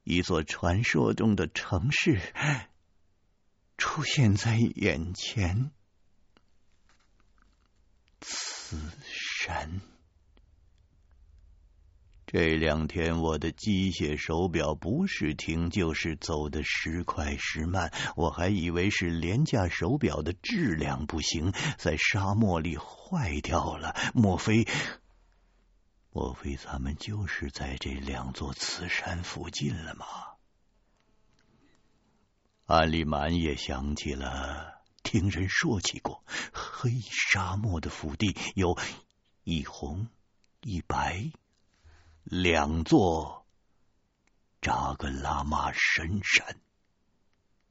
[0.05, 2.21] 一座传说中的城市
[3.79, 5.71] 出现在眼前。
[8.21, 9.81] 此山。
[12.33, 23.95] 这两天，我的机械手表不是停就是走的时快时慢，我还以为是廉价手表的质量不行，在沙漠里坏掉了。
[24.15, 24.67] 莫非，
[26.11, 30.07] 莫非咱们就是在这两座磁山附近了吗？
[32.65, 36.25] 安利满也想起了，听人说起过，
[36.55, 38.79] 黑沙漠的腹地有
[39.45, 40.09] 一红
[40.63, 41.31] 一白。
[42.25, 43.47] 两座
[44.61, 46.61] 扎格拉玛神山，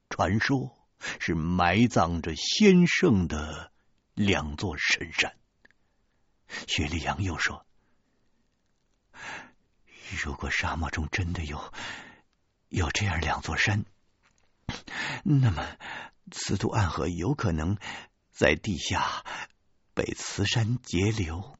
[0.08, 0.78] 传说
[1.18, 3.72] 是埋葬着先圣的
[4.14, 5.34] 两座神山。
[6.68, 7.66] 雪莉杨又说
[10.22, 11.72] ：“如果沙漠中真的有
[12.68, 13.86] 有这样两座山，
[15.24, 15.78] 那么
[16.30, 17.78] 慈都暗河有可能
[18.30, 19.24] 在地下
[19.94, 21.56] 被磁山截流，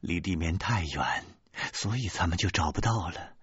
[0.00, 1.24] 离地面太远。”
[1.72, 3.34] 所以咱们就找不到了。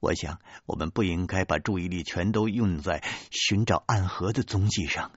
[0.00, 5.12] 我想，我们不应该把注意力全都用在寻找暗河的踪迹上。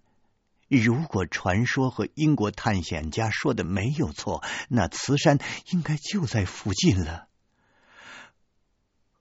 [0.68, 5.40] 如果传说和英国探险家说的没有错，那磁山
[5.72, 7.28] 应该就在附近了。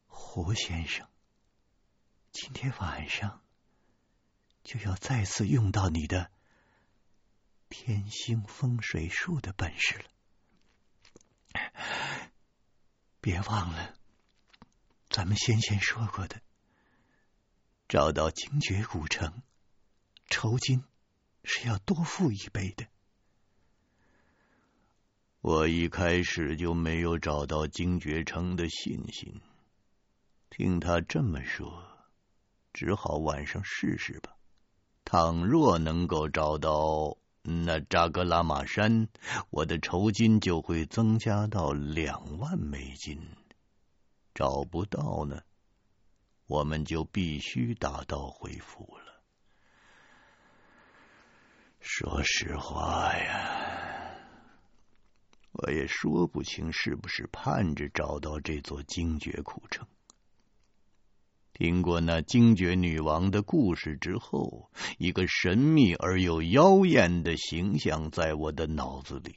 [0.06, 1.06] 胡先生，
[2.32, 3.40] 今天晚上
[4.62, 6.30] 就要再次用到你的
[7.68, 10.04] 天星风水术的本事了。
[13.24, 13.94] 别忘了，
[15.08, 16.42] 咱们先前说过的，
[17.88, 19.40] 找到精绝古城，
[20.28, 20.84] 酬金
[21.42, 22.86] 是要多付一倍的。
[25.40, 29.40] 我一开始就没有找到精绝城的信心，
[30.50, 31.82] 听他这么说，
[32.74, 34.36] 只好晚上试试吧。
[35.02, 37.16] 倘若能够找到。
[37.46, 39.06] 那扎格拉玛山，
[39.50, 43.20] 我的酬金就会增加到两万美金。
[44.34, 45.42] 找不到呢，
[46.46, 49.22] 我们就必须打道回府了。
[51.80, 54.16] 说实话呀，
[55.52, 59.86] 我也说不清是不是盼着找到这座精绝古城。
[61.54, 69.36] 听过那精绝女王的故事之后，一个神秘而又妖艳的形象在我的脑子里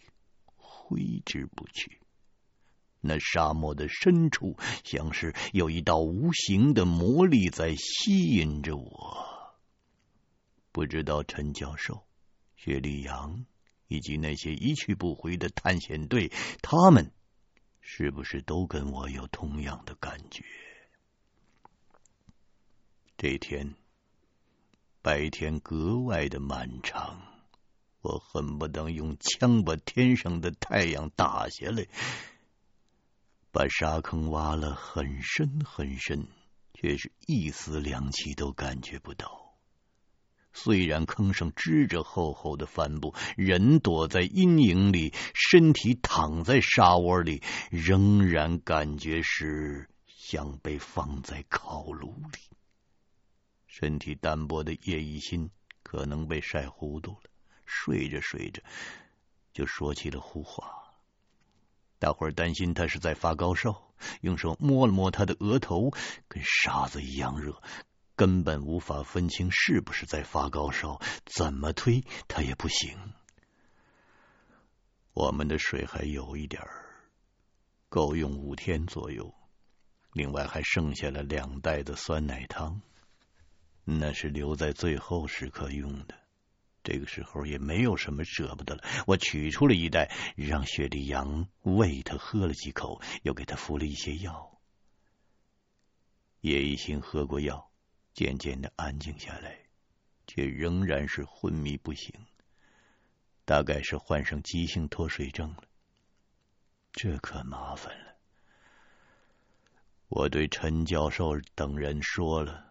[0.55, 2.01] 挥之不去。
[3.01, 9.55] 那沙漠的深处，像是有一道无形的魔力在吸引着我。
[10.71, 12.03] 不知道陈教授、
[12.55, 13.45] 雪莉杨
[13.87, 16.31] 以及那些一去不回的探险队，
[16.63, 17.11] 他们
[17.79, 20.43] 是不是都跟我有同样的感觉？
[23.19, 23.73] 这天
[25.01, 27.19] 白天格外的漫长，
[28.01, 31.87] 我恨不得用枪把天上的太阳打下来。
[33.51, 36.27] 把沙坑挖了很深很深，
[36.75, 39.55] 却是一丝凉气都感觉不到。
[40.53, 47.41] 虽然坑上支着厚厚的帆布，人躲在阴影里，身体躺在沙窝里，
[47.71, 52.56] 仍然感觉是像被放在烤炉里。
[53.79, 55.51] 身体单薄的叶一新
[55.83, 57.29] 可能被晒糊涂了，
[57.63, 58.63] 睡着睡着
[59.53, 60.95] 就说起了胡话。
[61.99, 65.91] 大伙儿担心他是在发高烧，用手摸了摸他的额头，
[66.27, 67.61] 跟沙子一样热。
[68.15, 72.97] 根本无法分清是不是在发高烧，怎么推他也不行。
[75.13, 76.83] 我们的水还有一点儿，
[77.89, 79.31] 够用五天左右。
[80.13, 82.81] 另外还剩下了两袋的酸奶汤，
[83.89, 86.15] 那是留在最后时刻用的。
[86.83, 94.59] 这个时候也没有什么舍不得了，我取出了一袋，让雪莉杨喂他喝了几口，又给他服了一些药。
[96.41, 97.65] 叶一新喝过药。
[98.13, 99.59] 渐渐的安静下来，
[100.25, 102.11] 却仍然是昏迷不醒，
[103.45, 105.63] 大概是患上急性脱水症了。
[106.91, 108.15] 这可麻烦了。
[110.07, 112.66] 我对陈教授等人说了，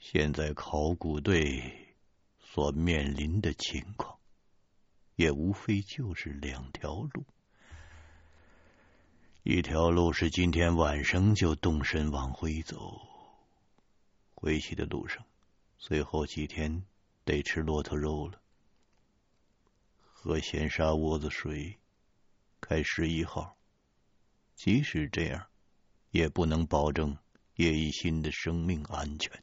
[0.00, 1.94] 现在考古队
[2.40, 4.18] 所面临的情况，
[5.14, 7.22] 也无非就是两条路：
[9.42, 12.98] 一条路是今天晚上就动身往回走。
[14.34, 15.22] 回去的路上，
[15.76, 16.82] 最后几天
[17.24, 18.40] 得吃骆驼肉了，
[20.00, 21.78] 喝咸沙窝子水，
[22.58, 23.54] 开十一号。
[24.54, 25.46] 即使这样，
[26.10, 27.16] 也不能保证
[27.56, 29.38] 叶一新的生命安全。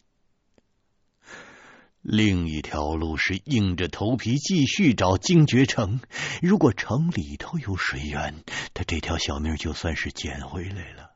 [2.01, 5.99] 另一条路是硬着头皮继续找精绝城。
[6.41, 8.43] 如果城里头有水源，
[8.73, 11.11] 他这条小命就算是捡回来了。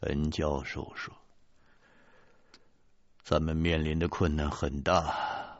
[0.00, 1.14] 陈教授说。
[3.24, 5.58] 咱们面临的困难很大，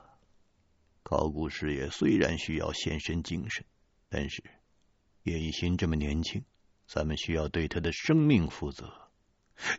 [1.03, 3.67] 考古事业虽然需要献身精神，
[4.09, 4.43] 但是
[5.25, 6.47] 叶一新这么年轻，
[6.87, 8.91] 咱们需要对他的生命负责。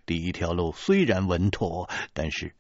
[0.06, 2.54] 第一条路虽然稳妥，但是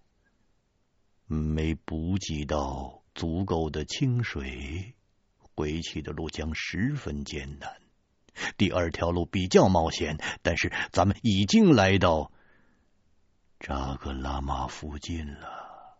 [1.35, 4.95] 没补给到足够的清水，
[5.37, 7.81] 回去的路将十分艰难。
[8.57, 12.31] 第二条路比较冒险，但是咱们已经来到。
[13.59, 15.97] 扎格拉玛附近了，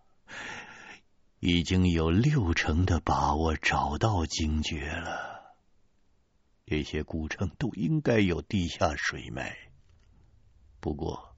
[1.40, 5.58] 已经有六成的把握找到精绝了。
[6.66, 9.58] 这些古城都应该有地下水脉，
[10.80, 11.29] 不过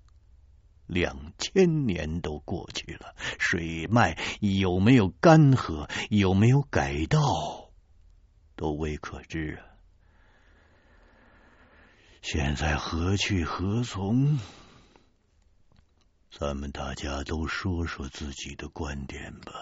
[0.92, 7.72] 两千年都过去了，水脉有没有干涸，有没有改道，
[8.58, 9.64] 都未可知啊。
[12.22, 14.38] 现在何去何从？
[16.30, 19.54] 咱们大家都说说自己的观点吧。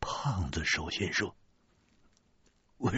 [0.00, 1.36] 胖子首先说
[2.78, 2.92] ：“我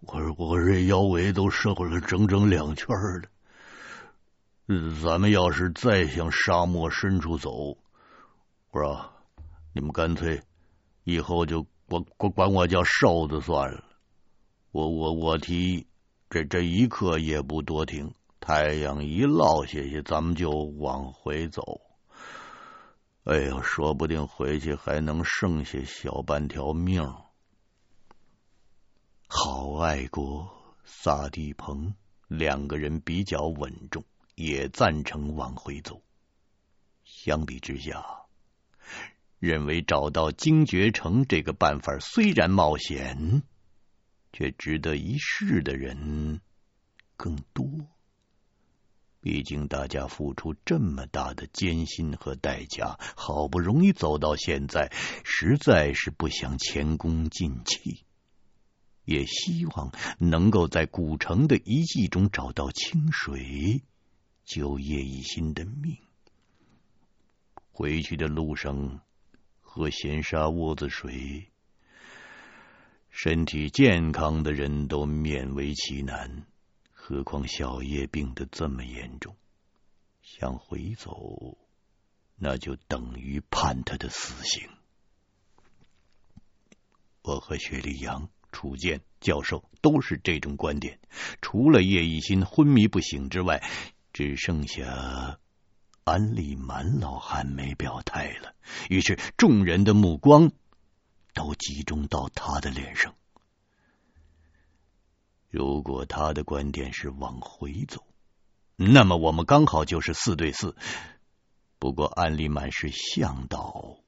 [0.00, 3.30] 我我这腰围都瘦了整整两圈了。
[5.02, 7.76] 咱们要是再向沙漠深处走，
[8.70, 9.12] 我说
[9.74, 10.42] 你们干脆
[11.04, 13.84] 以后就管管管我叫瘦子算了。
[14.70, 15.86] 我我我提议，
[16.28, 21.62] 这这一刻也不多停。”太阳一落下去，咱们就往回走。
[23.24, 27.02] 哎呦，说不定回去还能剩下小半条命。
[29.28, 30.48] 郝爱国、
[30.84, 31.94] 萨地鹏
[32.28, 34.02] 两个人比较稳重，
[34.40, 36.02] 也赞成往回走。
[37.04, 38.02] 相比之下，
[39.38, 43.42] 认为找到精绝城这个办法虽然冒险，
[44.32, 46.40] 却值得一试的人
[47.16, 47.66] 更多。
[49.20, 54.90] 毕竟大家付出这么大的艰辛和代价，好不容易走到现在，
[55.24, 58.06] 实在是不想前功尽弃。
[59.04, 63.82] 也希望能够在古城的遗迹中找到清水，
[64.50, 65.96] 救叶一新的命。
[67.70, 69.00] 回去的路上
[69.60, 71.46] 喝咸沙窝子水，
[73.10, 76.44] 身体健康的人都勉为其难。
[76.90, 79.36] 何况小叶病得这么严重，
[80.20, 81.56] 想回走，
[82.34, 84.68] 那就等于判他的死刑。
[87.22, 90.98] 我和雪莉杨、楚健教授都是这种观点，
[91.40, 93.62] 除了叶一新昏迷不醒之外，
[94.12, 95.38] 只剩下
[96.04, 98.54] 安利满老汉没表态了。
[98.88, 100.50] 于是众人的目光
[101.34, 103.14] 都集中到他的脸上。
[105.48, 108.04] 如果他的观点是往回走，
[108.76, 110.76] 那么我们刚好就是四对四。
[111.78, 113.98] 不过安利满是向导，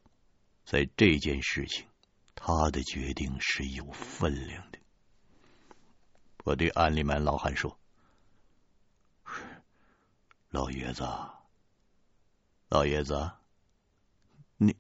[0.65, 1.87] 在这件事情，
[2.35, 4.79] 他的决定是有分量的。
[6.45, 7.79] 我对安利满老汉说
[10.53, 11.03] ：“老爷子，
[12.69, 13.33] 老爷子，
[14.59, 14.77] 你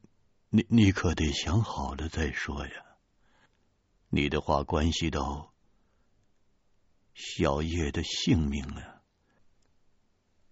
[0.50, 2.98] 你你可得想好了再说呀！
[4.10, 5.54] 你的话关系到
[7.14, 9.00] 小叶的性命啊！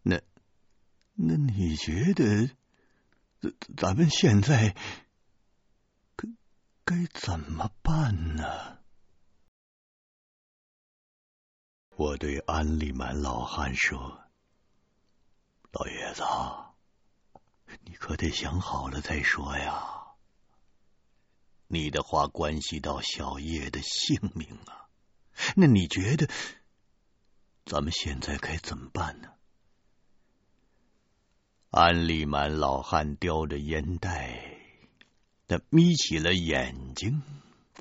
[0.01, 0.23] 那
[1.13, 2.57] 那你觉得，
[3.41, 4.75] 咱咱们现在
[6.17, 6.29] 该
[6.87, 8.79] 该怎么办呢？”
[11.95, 14.20] 我对安利满老汉说
[15.73, 16.25] ：“老爷子，
[17.85, 20.17] 你可得想好了再说呀！
[21.69, 24.89] 你的话关系到小叶的性命啊！
[25.55, 26.29] 那你觉得，
[27.65, 29.33] 咱们现在该怎么办呢？”
[31.71, 34.59] 安利满老汉叼着烟袋，
[35.47, 37.23] 他眯起了眼睛，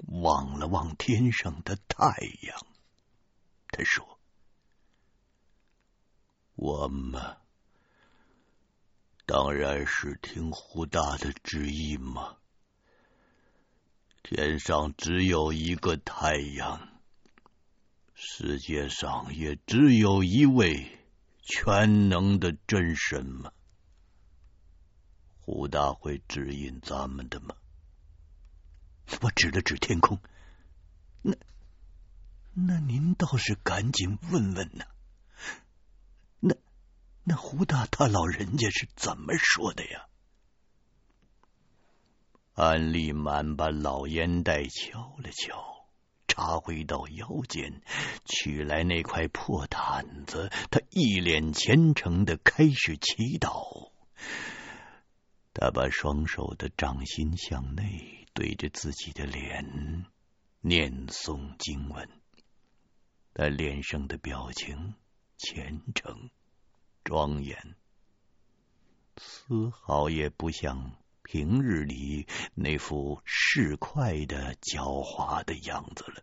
[0.05, 2.05] 望了望天上的太
[2.43, 2.67] 阳。
[3.69, 4.19] 他说
[6.53, 7.38] ：“我们
[9.29, 12.37] 当然是听胡大的旨意嘛。
[14.23, 16.89] 天上只有一个太阳，
[18.15, 20.97] 世界上也只有一位
[21.43, 23.51] 全能的真神嘛。
[25.41, 27.55] 胡大会指引咱们的吗？”
[29.21, 30.19] 我指了指天空，
[31.21, 31.35] 那。
[32.55, 34.85] 那您倒是赶紧问问呢？
[37.29, 40.07] 那胡大他老人家是怎么说的呀？
[42.55, 45.87] 安利满把老烟袋敲了敲，
[46.27, 47.83] 插回到腰间，
[48.25, 53.91] 取来那块破毯子，他一脸虔诚的开始祈祷。
[55.53, 60.07] 他把双手的掌心向内，对着自己的脸
[60.61, 62.09] 念诵经文。
[63.35, 64.95] 他脸上的表情
[65.37, 66.31] 虔诚
[67.09, 67.75] 庄严，
[69.17, 70.91] 丝毫也不像
[71.23, 76.21] 平日里那副市侩的狡猾的样子了。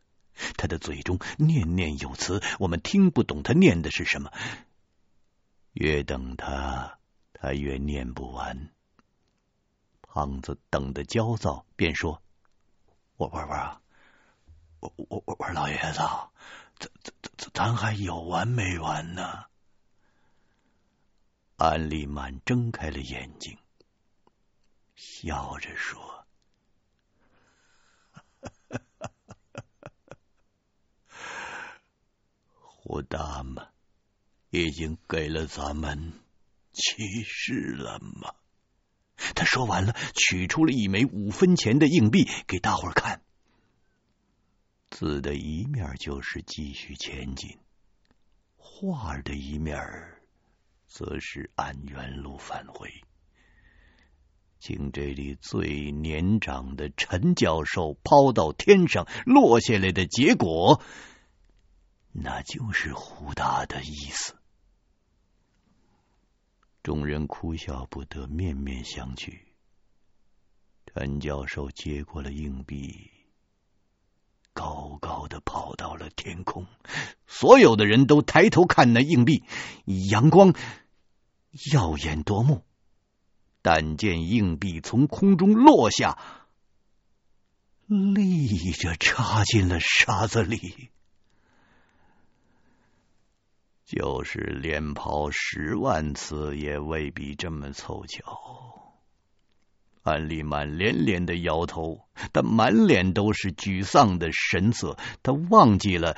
[0.57, 4.31] 他的嘴中念念有词，我们听不懂他念的是什么。
[5.73, 7.01] 越等他，
[7.33, 8.71] 他越念不完。
[10.03, 12.23] 胖子等得焦躁，便说
[13.19, 13.81] ：“我玩玩啊，
[14.79, 15.99] 我我我我老爷子。”
[16.79, 19.47] 咱咱咱咱还有完没完呢？
[21.57, 23.59] 安利满睁开了眼睛，
[24.95, 26.27] 笑着说
[32.61, 33.71] ：“胡大嘛，
[34.51, 36.13] 已经给了咱们
[36.73, 38.35] 启示了吗？”
[39.35, 43.23] 他说完了，取出了一枚五分钱的硬币给大伙儿看。
[44.91, 47.59] 字的一面就是继续前进，
[48.57, 50.16] 画的一面
[50.87, 52.91] 则是按原路返回。
[54.59, 60.83] 经这里最年长的陈教授抛到天上落下来的结果，
[62.13, 64.35] 那就是胡大的意思。
[66.83, 69.39] 众人哭笑不得，面面相觑。
[70.87, 73.11] 陈教授接过了硬币。
[74.57, 76.67] 高高的跑到了天空，
[77.27, 79.45] 所有的人都抬头看那硬币，
[80.11, 80.55] 阳光
[81.75, 82.65] 耀眼夺目。
[83.61, 86.19] 但见硬币从空中落下，
[87.87, 90.89] 立着插进了沙子里，
[93.85, 98.86] 就是连跑十万次也未必这么凑巧。
[100.07, 104.97] 安利满连连的摇头，他满脸都是沮丧的神色。
[105.25, 106.17] 他忘记了，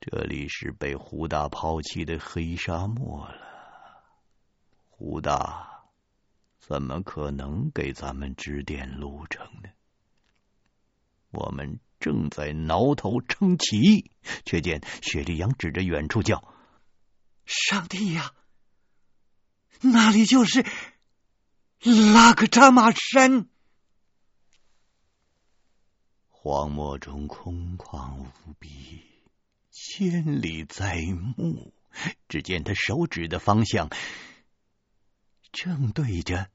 [0.00, 4.02] 这里是被胡大抛弃的黑沙漠了。
[4.90, 5.84] 胡大
[6.58, 9.68] 怎么可能给咱们指点路程呢？
[11.30, 14.10] 我们正在挠头称奇，
[14.44, 16.52] 却见雪莉杨指着远处叫
[17.46, 18.32] ：“上帝呀，
[19.80, 20.66] 那里就是。”
[21.82, 23.48] 拉克扎玛山，
[26.28, 28.26] 荒漠中空旷无
[28.58, 29.02] 比，
[29.70, 31.00] 千里在
[31.36, 31.72] 目。
[32.28, 33.88] 只见他手指的方向，
[35.52, 36.50] 正对着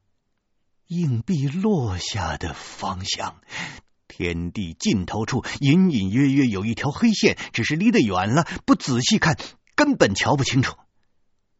[0.87, 3.41] 硬币落下的方向。
[4.07, 9.37] 天地尽头处，隐隐约约有一条黑线，只是离得远了，不仔细看，
[9.75, 10.77] 根本瞧不清楚。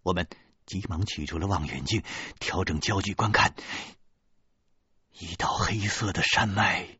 [0.03, 0.28] 我们
[0.66, 2.03] 急忙取出了望远镜，
[2.39, 3.55] 调整焦距观看，
[5.12, 6.99] 一道黑色的山脉，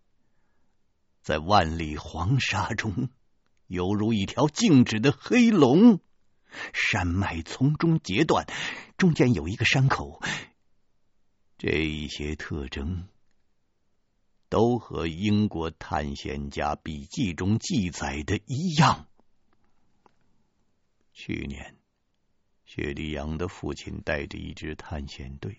[1.22, 3.09] 在万里黄沙中，
[3.68, 5.99] 犹如一条静止的黑龙。
[6.74, 8.45] 山脉从中截断，
[8.97, 10.22] 中间有一个山口。
[11.57, 13.07] 这一些特征
[14.49, 19.07] 都和英国探险家笔记中记载的一样。
[21.14, 21.78] 去年，
[22.74, 25.57] 雪莉杨的父亲带着一支探险队，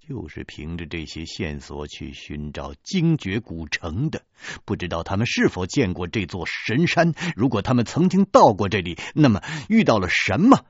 [0.00, 4.24] 就是凭着这些线索去寻找精绝古城的。
[4.64, 7.12] 不知道他们是否见过这座神山？
[7.36, 10.64] 如果他们曾经到过这里，那么遇到了什么？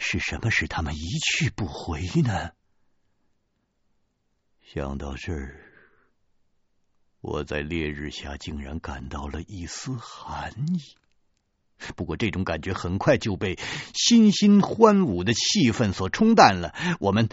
[0.00, 2.50] 是什么使他们一去不回呢？
[4.62, 5.60] 想到这儿，
[7.20, 10.96] 我在烈日下竟然感到了一丝寒意。
[11.96, 13.58] 不过，这种感觉很快就被
[13.94, 16.74] 欣欣欢舞的气氛所冲淡了。
[17.00, 17.28] 我们，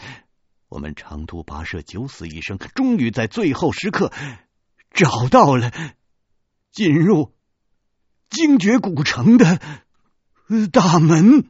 [0.70, 4.12] 我们长途跋涉九死一生，终于在最后时刻
[4.92, 5.72] 找到了
[6.72, 7.34] 进入
[8.30, 9.60] 精绝古城的
[10.72, 11.50] 大门。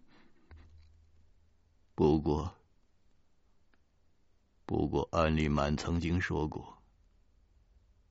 [1.94, 2.56] 不过。
[4.68, 6.82] 不过，安利曼曾经说过，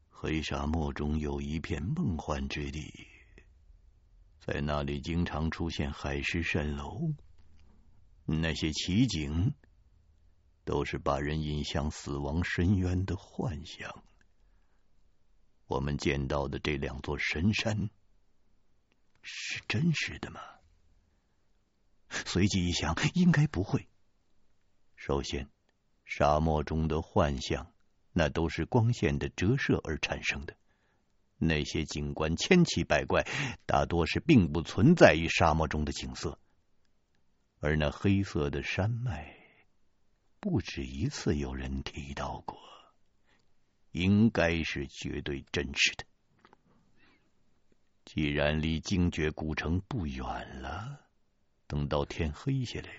[0.08, 3.08] 黑沙漠中有一片梦幻之地，
[4.46, 7.14] 在那里经常出现海市蜃楼，
[8.26, 9.54] 那些奇景
[10.64, 14.04] 都是把人引向死亡深渊的幻想。
[15.66, 17.88] 我们见到的这两座神山
[19.22, 20.40] 是真实的吗？
[22.10, 23.88] 随即一想，应该不会。
[24.94, 25.48] 首先。
[26.06, 27.72] 沙漠中的幻象，
[28.12, 30.54] 那都是光线的折射而产生的。
[31.46, 33.26] 那些景观千奇百怪，
[33.66, 36.38] 大多是并不存在于沙漠中的景色。
[37.60, 39.34] 而那黑色的山脉，
[40.40, 42.58] 不止一次有人提到过，
[43.92, 46.04] 应该是绝对真实的。
[48.04, 51.00] 既然离精绝古城不远了，
[51.66, 52.90] 等到天黑下来，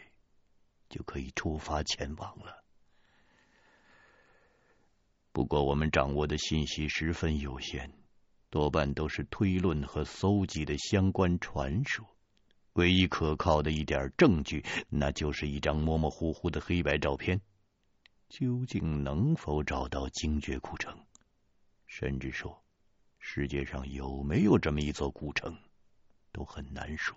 [0.89, 2.63] 就可以出发前往了。
[5.31, 7.91] 不过，我们掌握的信息十分有限，
[8.55, 12.07] 多半都是推论和搜集的相关传说。
[12.75, 17.41] 唯一可靠的一点证据，那就是一张模模糊糊的黑白照片。
[18.29, 20.97] 究竟能否找到精绝古城，
[21.85, 22.63] 甚至说
[23.19, 25.53] 世界上有没有这么一座古城，
[26.31, 27.13] 都很难说。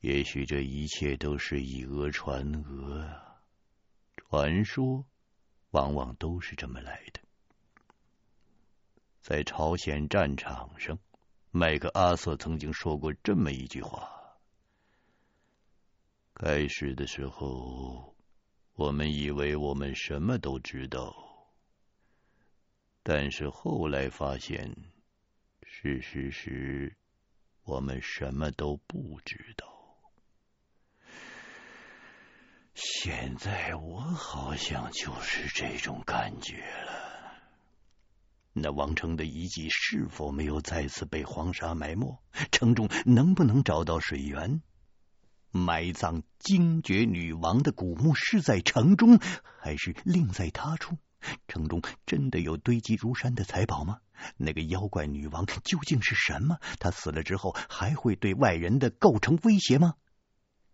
[0.00, 3.40] 也许这一切都是以讹传讹啊，
[4.16, 5.06] 传说。
[5.70, 7.23] 往往都是这么来的。
[9.24, 10.98] 在朝鲜战场上，
[11.50, 14.06] 麦克阿瑟曾经说过这么一句话
[16.36, 18.14] ：“开始的时候，
[18.74, 21.16] 我们以为我们什么都知道，
[23.02, 24.70] 但是后来发现，
[25.62, 26.94] 事实是
[27.62, 29.66] 我们什么都不知道。”
[32.76, 37.13] 现在我好像就是这种感觉了。
[38.56, 42.20] 那王城的遗迹是否没有再次被黄沙埋没？
[42.52, 44.62] 城中能不能找到水源？
[45.50, 49.18] 埋葬精绝女王的古墓是在城中，
[49.60, 50.96] 还是另在他处？
[51.48, 53.98] 城中真的有堆积如山的财宝吗？
[54.36, 56.58] 那个妖怪女王究竟是什么？
[56.78, 59.94] 她死了之后还会对外人的构成威胁吗？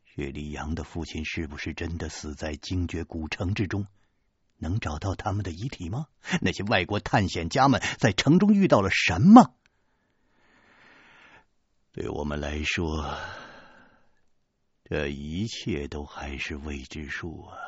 [0.05, 3.87] 雪莉杨的父亲是不是真的死在精绝古城之中？
[4.61, 6.07] 能找到他们的遗体吗？
[6.41, 9.57] 那些外国探险家们在城中遇到了什么？
[11.93, 13.19] 对我们来说，
[14.85, 17.59] 这一切都还是未知数啊！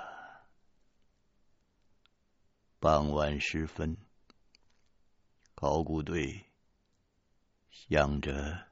[2.79, 3.97] 傍晚时分，
[5.55, 6.47] 考古队
[7.71, 8.69] 向着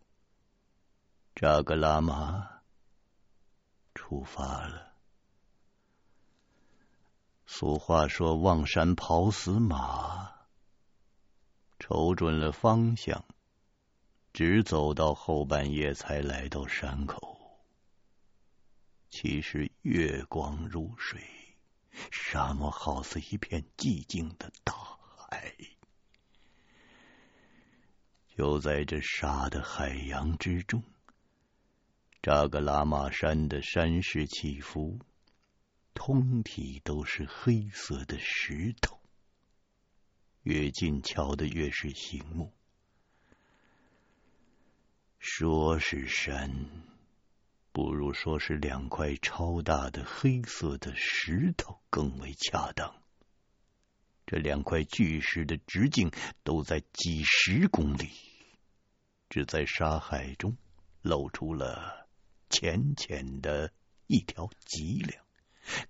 [1.35, 2.49] 扎格拉玛。
[3.93, 4.90] 出发了。
[7.53, 10.33] 俗话说：“望山跑死马。”
[11.81, 13.25] 瞅准了方向，
[14.33, 17.61] 直走到后半夜才来到山口。
[19.09, 21.21] 其实月光如水，
[22.13, 24.73] 沙漠好似一片寂静的大
[25.17, 25.53] 海。
[28.37, 30.85] 就在这沙的海洋之中。
[32.23, 35.01] 扎格拉玛山的山势起伏，
[35.95, 39.01] 通体都是黑色的石头。
[40.43, 42.53] 越近瞧的越是醒目。
[45.19, 46.51] 说是山，
[47.73, 53.03] 不如说是两块超大的黑色的石头更为恰当。
[54.27, 56.11] 这两块巨石的直径
[56.43, 58.11] 都在几十公里，
[59.29, 60.57] 只在沙海中
[61.03, 62.09] 露出了
[62.49, 63.73] 浅浅的
[64.07, 65.25] 一条脊梁，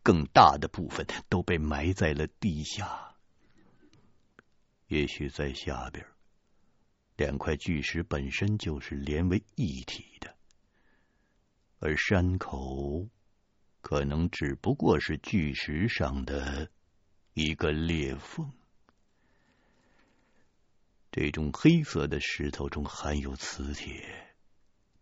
[0.03, 3.15] 更大的部分都被埋在了地下。
[4.89, 6.07] 也许在下边，
[7.17, 10.35] 两块巨石本身就是连为一体的，
[11.79, 13.09] 而山口
[13.81, 16.71] 可能只不过是巨石上的。
[17.33, 18.53] 一个裂缝，
[21.13, 24.30] 这种黑色的石头中含有磁铁，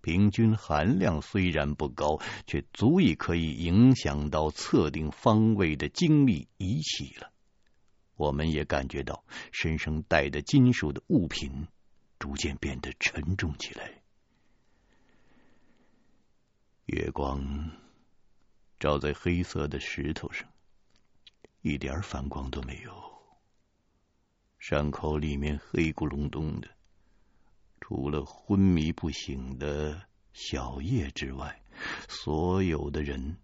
[0.00, 7.30] 平均含量虽然不高，却足以可以影响到测定方位的精密仪器了。
[8.16, 11.68] 我们也感觉到身上带的金属的物品
[12.18, 14.02] 逐渐变得沉重起来。
[16.86, 17.70] 月光
[18.78, 20.48] 照在黑色的石头上。
[21.60, 22.92] 一点反光都没有，
[24.60, 26.68] 山口里面黑咕隆咚的，
[27.88, 31.62] 除了昏迷不醒的小叶之外，
[32.06, 33.38] 所有的人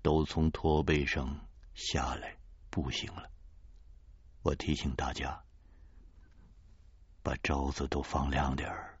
[0.00, 2.34] 都从驼背上下来
[2.70, 3.30] 步行了。
[4.40, 5.44] 我提醒大家，
[7.22, 8.98] 把招子都放亮点儿，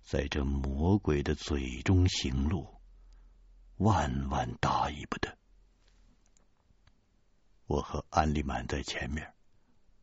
[0.00, 2.66] 在这魔鬼的嘴中行路，
[3.76, 5.36] 万万大意不得。
[7.66, 9.34] 我和安利满在前面，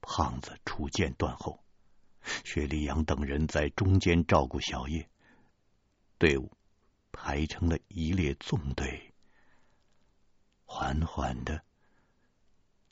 [0.01, 1.63] 胖子出剑断后，
[2.43, 5.09] 薛立阳等人在中间照顾小叶。
[6.17, 6.51] 队伍
[7.11, 9.13] 排成了一列纵队，
[10.65, 11.63] 缓缓的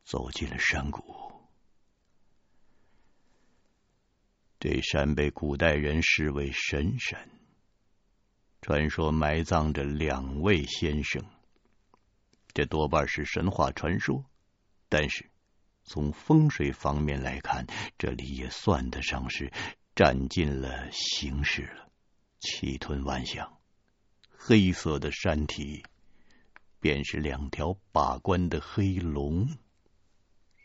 [0.03, 1.03] 走进了山谷。
[4.59, 7.29] 这山被古代人视为神山，
[8.61, 11.23] 传说埋葬着两位先生，
[12.53, 14.25] 这多半是神话传说。
[14.89, 15.29] 但是，
[15.87, 17.65] 从风水方面来看，
[17.97, 19.51] 这里也算得上是
[19.95, 21.89] 占尽了形势了。
[22.39, 23.57] 气吞万象，
[24.29, 25.83] 黑色的山体
[26.79, 29.49] 便是两条把关的黑龙。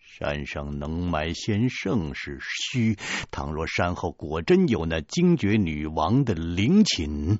[0.03, 2.97] 山上能埋先圣是虚，
[3.31, 7.39] 倘若山后果真有那精绝女王的陵寝，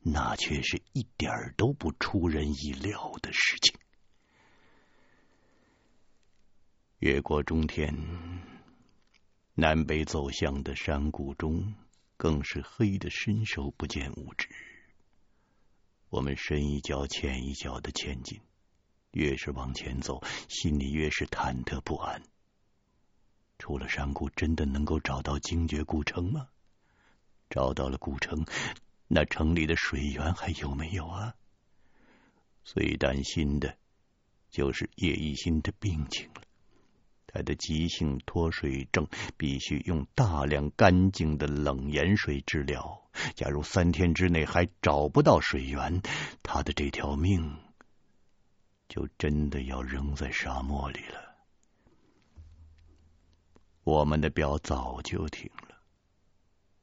[0.00, 3.78] 那却是一点都不出人意料的事情。
[7.00, 7.96] 越过中天，
[9.54, 11.72] 南北走向的山谷中，
[12.18, 14.50] 更是黑的伸手不见五指。
[16.10, 18.38] 我们深一脚浅一脚的前进，
[19.12, 22.22] 越是往前走，心里越是忐忑不安。
[23.58, 26.48] 出了山谷，真的能够找到精绝古城吗？
[27.48, 28.44] 找到了古城，
[29.08, 31.34] 那城里的水源还有没有啊？
[32.62, 33.78] 最担心的，
[34.50, 36.42] 就是叶一心的病情了。
[37.32, 39.06] 他的急性脱水症
[39.36, 43.08] 必须用大量干净的冷盐水治疗。
[43.34, 46.02] 假如三天之内还找不到水源，
[46.42, 47.56] 他的这条命
[48.88, 51.36] 就真的要扔在沙漠里了。
[53.84, 55.76] 我们的表早就停了，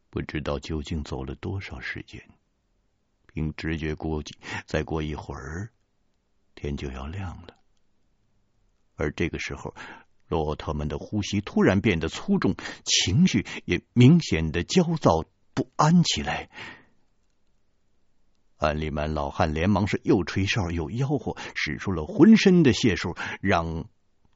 [0.09, 2.21] 不知道究竟走了多少时间。
[3.27, 4.35] 凭直觉估计，
[4.65, 5.69] 再过一会儿
[6.55, 7.55] 天就要亮了。
[8.95, 9.75] 而这个时候，
[10.27, 15.23] 骆驼们的呼吸突然变得粗重，情绪也明显的焦躁
[15.53, 16.49] 不安起来。
[18.57, 23.85] 安里曼老汉连忙是又吹哨又吆喝，使出了浑身的解数，让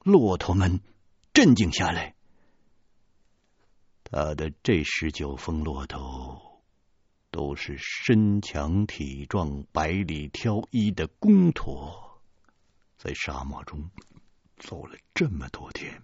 [0.04, 0.80] 骆驼们
[1.34, 2.16] 镇静下来。
[4.04, 6.62] 他的这十九峰骆驼
[7.32, 12.22] 都是身强体壮、百里挑一的公驼，
[12.98, 13.90] 在沙漠中。
[14.62, 16.04] 走了这么多天，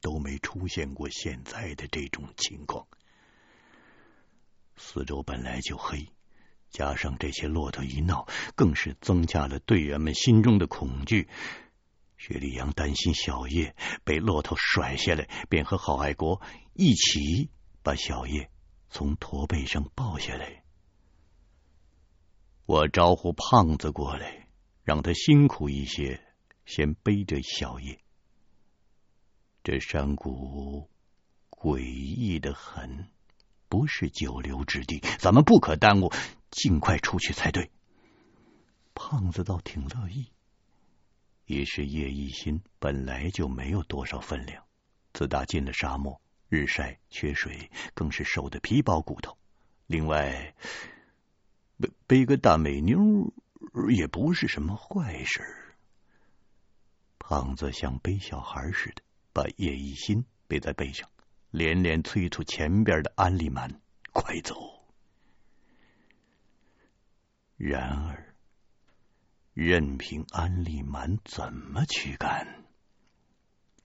[0.00, 2.88] 都没出现过现在的这种情况。
[4.74, 6.08] 四周本来就黑，
[6.70, 8.26] 加上这些骆驼一闹，
[8.56, 11.28] 更是增加了队员们心中的恐惧。
[12.16, 16.40] 雪莉杨担心小叶被骆驼甩下来，便和郝爱国
[16.72, 17.50] 一起
[17.82, 18.50] 把小叶
[18.88, 20.64] 从驼背上抱下来。
[22.64, 24.48] 我招呼胖子过来，
[24.84, 26.24] 让他辛苦一些。
[26.68, 27.98] 先背着小叶，
[29.64, 30.86] 这山谷
[31.48, 33.08] 诡异的很，
[33.70, 36.12] 不是久留之地，咱们不可耽误，
[36.50, 37.70] 尽快出去才对。
[38.92, 40.30] 胖子倒挺乐意，
[41.46, 44.62] 一是叶一心本来就没有多少分量，
[45.14, 49.38] 自打进了沙漠，日晒缺水，更是瘦得皮包骨头。
[49.86, 50.54] 另外，
[51.78, 53.32] 背背个大美妞
[53.88, 55.40] 也不是什么坏事。
[57.28, 59.02] 胖子像背小孩似的，
[59.34, 61.10] 把叶一新背在背上，
[61.50, 63.82] 连连催促前边的安利满
[64.14, 64.56] 快走。
[67.58, 68.34] 然而，
[69.52, 72.64] 任凭安利满怎么驱赶，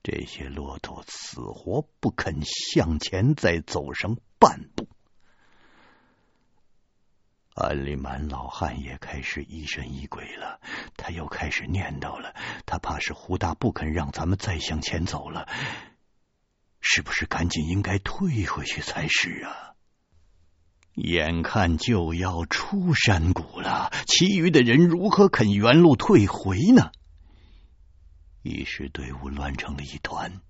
[0.01, 4.87] 这些骆驼死活不肯向前再走上半步。
[7.55, 10.59] 安利满老汉也开始疑神疑鬼了，
[10.97, 12.33] 他又开始念叨了：
[12.65, 15.47] 他怕是胡大不肯让咱们再向前走了，
[16.81, 19.75] 是不是赶紧应该退回去才是啊？
[20.95, 26.91] 眼看就要出山谷了，其余的人如何肯原路退回呢？
[28.41, 30.41] 一时队伍乱成了一团。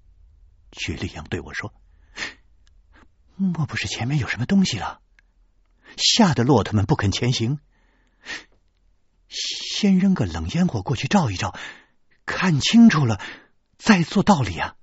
[0.72, 1.74] 薛立阳对我说
[3.36, 5.02] ：“莫不是前面有什么东西了？”
[5.98, 7.60] 吓得骆驼们不肯前行，
[9.28, 11.56] 先扔个冷烟火过去照一照，
[12.26, 13.20] 看清楚了
[13.78, 14.76] 再做道理啊！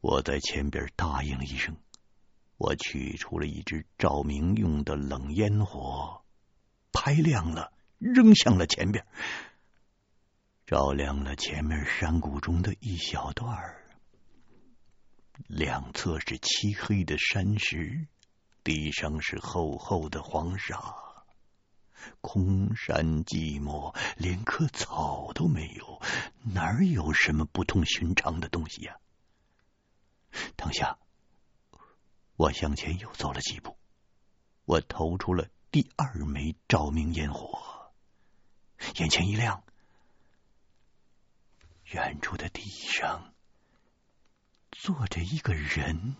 [0.00, 1.76] 我在前边答应了一声，
[2.56, 6.24] 我取出了一支照明用的冷烟火，
[6.92, 9.04] 拍亮了，扔向了前边，
[10.66, 13.48] 照亮了前面山谷中的一小段，
[15.48, 18.06] 两侧是漆黑的山石。
[18.66, 20.92] 地上是厚厚的黄沙，
[22.20, 26.02] 空山寂寞，连棵草都没有，
[26.42, 28.96] 哪有什么不同寻常的东西呀？
[30.56, 30.98] 当下，
[32.34, 33.78] 我向前又走了几步，
[34.64, 37.92] 我投出了第二枚照明烟火，
[38.96, 39.62] 眼前一亮，
[41.84, 43.32] 远处的地上
[44.72, 46.16] 坐着一个人。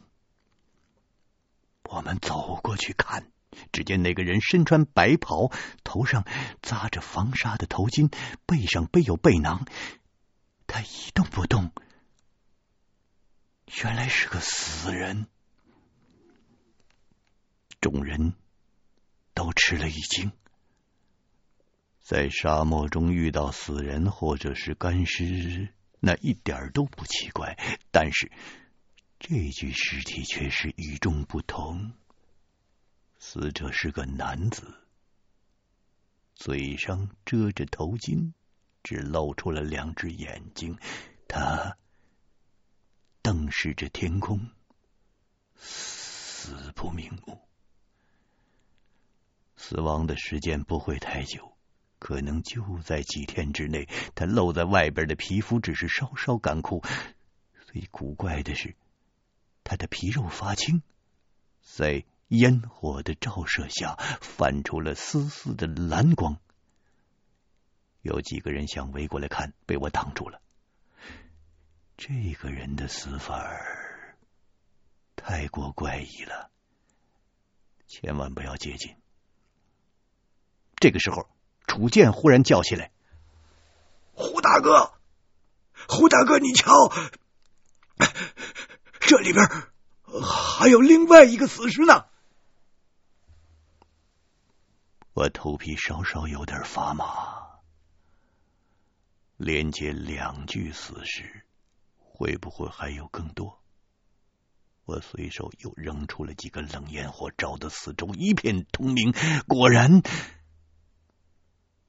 [1.89, 3.31] 我们走过去看，
[3.73, 5.51] 只见那个人身穿白袍，
[5.85, 6.25] 头上
[6.63, 8.13] 扎着防沙的头巾，
[8.45, 9.67] 背上背有背囊，
[10.67, 11.73] 他一动不动。
[13.83, 15.27] 原来是个死人。
[17.81, 18.35] 众人
[19.33, 20.33] 都吃了一惊，
[22.01, 27.57] 在沙漠中遇到死人或者是干尸，那一点都不奇怪，
[27.93, 28.33] 但是。
[29.29, 31.95] 这具尸体却是与众不同。
[33.19, 34.73] 死者是个男子，
[36.37, 38.35] 嘴上遮着头巾，
[38.85, 40.79] 只露出了两只眼睛。
[41.27, 41.77] 他
[43.21, 44.49] 瞪视着天空，
[45.57, 47.41] 死不瞑目。
[49.57, 51.57] 死亡的时间不会太久，
[51.99, 53.89] 可能就在几天之内。
[54.15, 56.85] 他露在外边的皮肤只是稍稍干枯。
[57.67, 58.77] 最古怪的是。
[59.67, 60.83] 他的皮肉发青，
[61.61, 66.39] 在烟火的照射下泛出了丝丝的蓝光。
[68.01, 70.41] 有几个人想围过来看，被我挡住了。
[71.97, 73.45] 这个人的死法
[75.17, 76.49] 太过怪异了，
[77.89, 78.95] 千万不要接近。
[80.77, 81.29] 这个时候，
[81.67, 82.93] 楚剑忽然叫起来
[84.15, 84.93] ：“胡大哥，
[85.89, 86.71] 胡大哥，你瞧！”
[89.17, 89.49] 这里边
[90.23, 92.05] 还有另外一个死尸呢，
[95.15, 97.63] 我头皮稍稍有点发麻。
[99.39, 101.47] 连接两具死尸，
[101.97, 103.63] 会不会还有更多？
[104.85, 109.13] 我随手又扔出了几个冷烟火，照得四周一片通明。
[109.49, 110.03] 果然，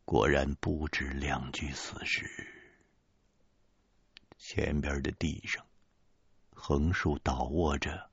[0.05, 2.25] 果然不止两具死尸，
[4.37, 5.66] 前边的地上。
[6.59, 8.09] 横竖倒卧着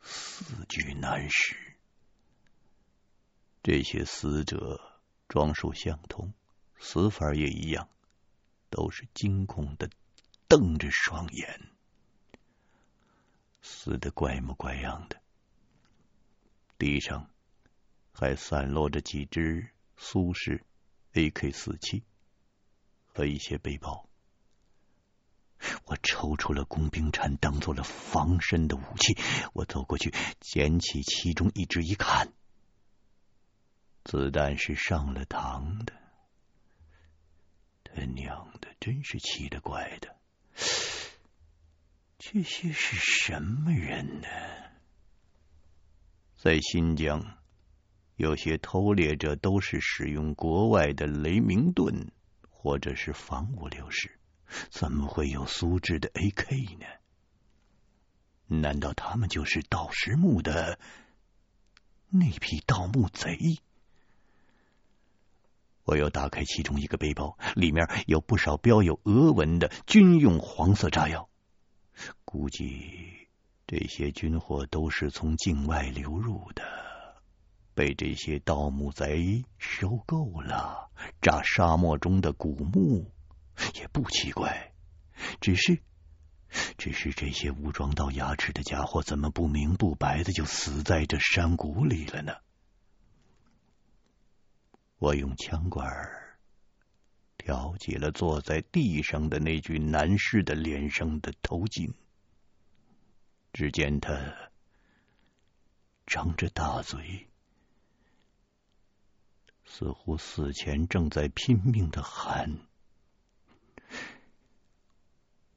[0.00, 1.76] 四具男尸，
[3.62, 4.80] 这些死者
[5.28, 6.32] 装束相同，
[6.78, 7.88] 死法也一样，
[8.70, 9.90] 都是惊恐的
[10.48, 11.68] 瞪着双眼，
[13.60, 15.20] 死的怪模怪样的。
[16.78, 17.28] 地上
[18.12, 20.64] 还散落着几支苏式
[21.12, 22.02] AK 四七
[23.12, 24.08] 和一些背包。
[25.84, 29.16] 我抽出了工兵铲，当做了防身的武器。
[29.52, 32.32] 我走过去，捡起其中一支，一看，
[34.04, 35.92] 子弹是上了膛的。
[37.84, 40.16] 他娘的，真是奇了怪的！
[42.18, 44.28] 这些是什么人呢？
[46.36, 47.38] 在新疆，
[48.16, 52.10] 有些偷猎者都是使用国外的雷明顿，
[52.50, 54.18] 或者是仿五六式。
[54.70, 56.86] 怎么会有苏制的 AK 呢？
[58.46, 60.78] 难道他们就是盗石墓的
[62.10, 63.58] 那批盗墓贼？
[65.84, 71.28] 我又打开其中一个背包，里面有不少标有俄文的军用黄色炸药。
[72.24, 73.28] 估计
[73.66, 76.62] 这些军货都是从境外流入的，
[77.74, 80.90] 被这些盗墓贼收购了，
[81.20, 83.10] 炸沙漠中的古墓
[83.74, 84.72] 也不奇怪。
[85.40, 85.80] 只是，
[86.76, 92.36] 只是这些武装到牙齿的家伙，怎么不明不白的就死在这山谷里了呢？
[94.98, 95.86] 我用枪管
[97.36, 101.92] 挑起了坐在地上的那具男尸的脸上的头巾。
[103.52, 104.50] 只见他
[106.06, 107.28] 张着大嘴，
[109.64, 112.58] 似乎死前正在拼命的喊。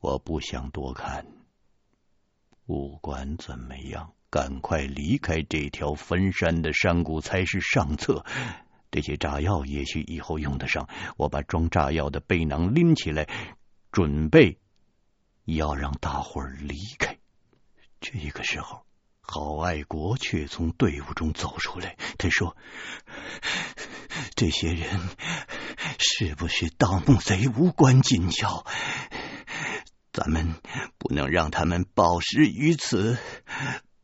[0.07, 1.25] 我不想多看，
[2.65, 8.25] 不管怎么样，赶快离开这条坟山的山谷才是上策。
[8.89, 10.87] 这些炸药也许以后用得上。
[11.17, 13.27] 我把装炸药的背囊拎起来，
[13.91, 14.59] 准备
[15.43, 17.17] 要让大伙儿离开。
[17.99, 18.85] 这个时候，
[19.19, 21.97] 郝爱国却从队伍中走出来。
[22.17, 22.55] 他说
[24.35, 25.01] ：“这些人
[25.99, 28.65] 是不是盗墓贼无关紧要，
[30.17, 30.55] 咱们
[30.97, 33.19] 不能让他们饱食于此，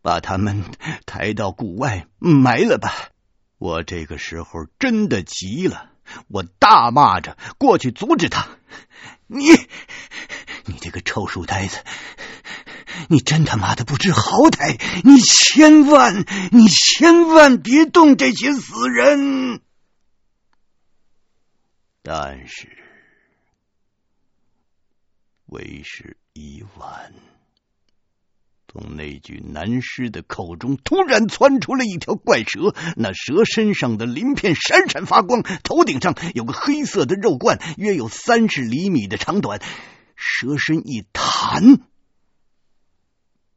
[0.03, 0.63] 把他们
[1.07, 3.09] 抬到谷外埋了吧。”
[3.57, 5.89] 我这个时候真的急了，
[6.27, 8.47] 我大骂着过去阻止他
[9.25, 9.47] ：“你，
[10.65, 11.77] 你这个臭书呆子，
[13.07, 14.79] 你真他妈的不知好歹！
[15.03, 19.61] 你千万，你千万别动这些死人！”
[22.03, 22.82] 但是
[25.45, 27.13] 为时已晚。
[28.67, 39.61] 从那具男尸的口中突然窜出了一条怪蛇，那蛇身上的鳞片闪闪发光，头顶上有个黑色的肉冠，约有三十厘米的长短。
[40.15, 41.81] 蛇身一弹，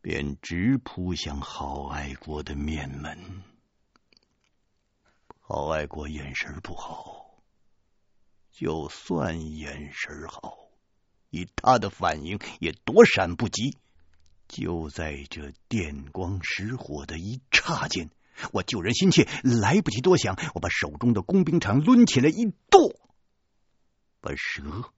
[0.03, 3.43] 便直扑向郝爱国的面门。
[5.41, 7.39] 郝爱国眼神不好，
[8.51, 10.66] 就算眼神好，
[11.37, 13.77] 以他的反应也躲闪不及。
[14.49, 18.11] 就在这电光石火的一刹间，
[18.53, 22.99] 我救人心切，来不及多想，我把手中的工兵铲抡起来一剁，
[24.21, 24.93] 把蛇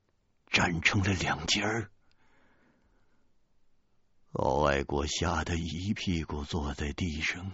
[0.46, 1.90] 斩成了两截儿。
[4.32, 7.50] 郝爱国吓得一屁股坐在地上，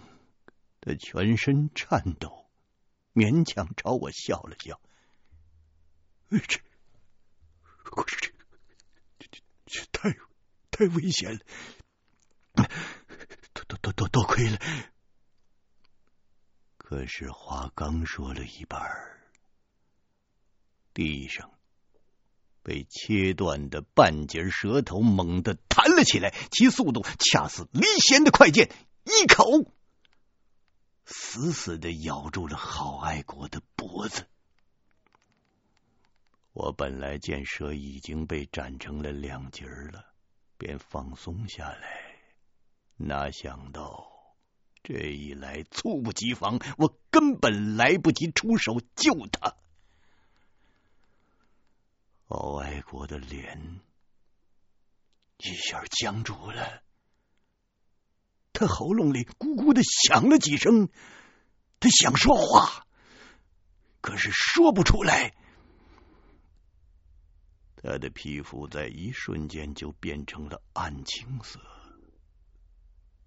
[0.81, 2.45] 他全身颤抖，
[3.13, 4.79] 勉强朝我笑了笑。
[6.29, 6.59] 这，
[7.63, 8.31] 可是，这
[9.65, 10.15] 这太
[10.71, 11.39] 太危险了。
[13.53, 14.59] 都都都都多亏了，
[16.77, 18.81] 可是话刚说了一半，
[20.93, 21.51] 地上
[22.63, 28.71] 被切断的半截舌头猛地弹了起来，其速度恰似离弦的快箭，
[29.03, 29.71] 一口
[31.05, 34.27] 死死的咬住了郝爱国的脖子。
[36.55, 40.05] 我本来见蛇已经被斩成了两截了，
[40.57, 42.15] 便放松下来。
[42.95, 44.09] 哪想到
[44.81, 49.57] 这一来猝不及防，我根本来不及出手救他。
[52.27, 53.81] 敖爱国的脸
[55.39, 56.83] 一下僵住了，
[58.53, 60.87] 他喉咙里咕咕的响了几声，
[61.81, 62.87] 他想说话，
[63.99, 65.35] 可是说不出来。
[67.87, 71.59] 他的皮肤在一瞬间就变成了暗青色。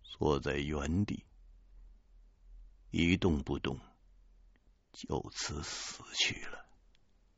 [0.03, 1.25] 坐在原地
[2.91, 3.79] 一动不动，
[4.93, 6.68] 就此死去了。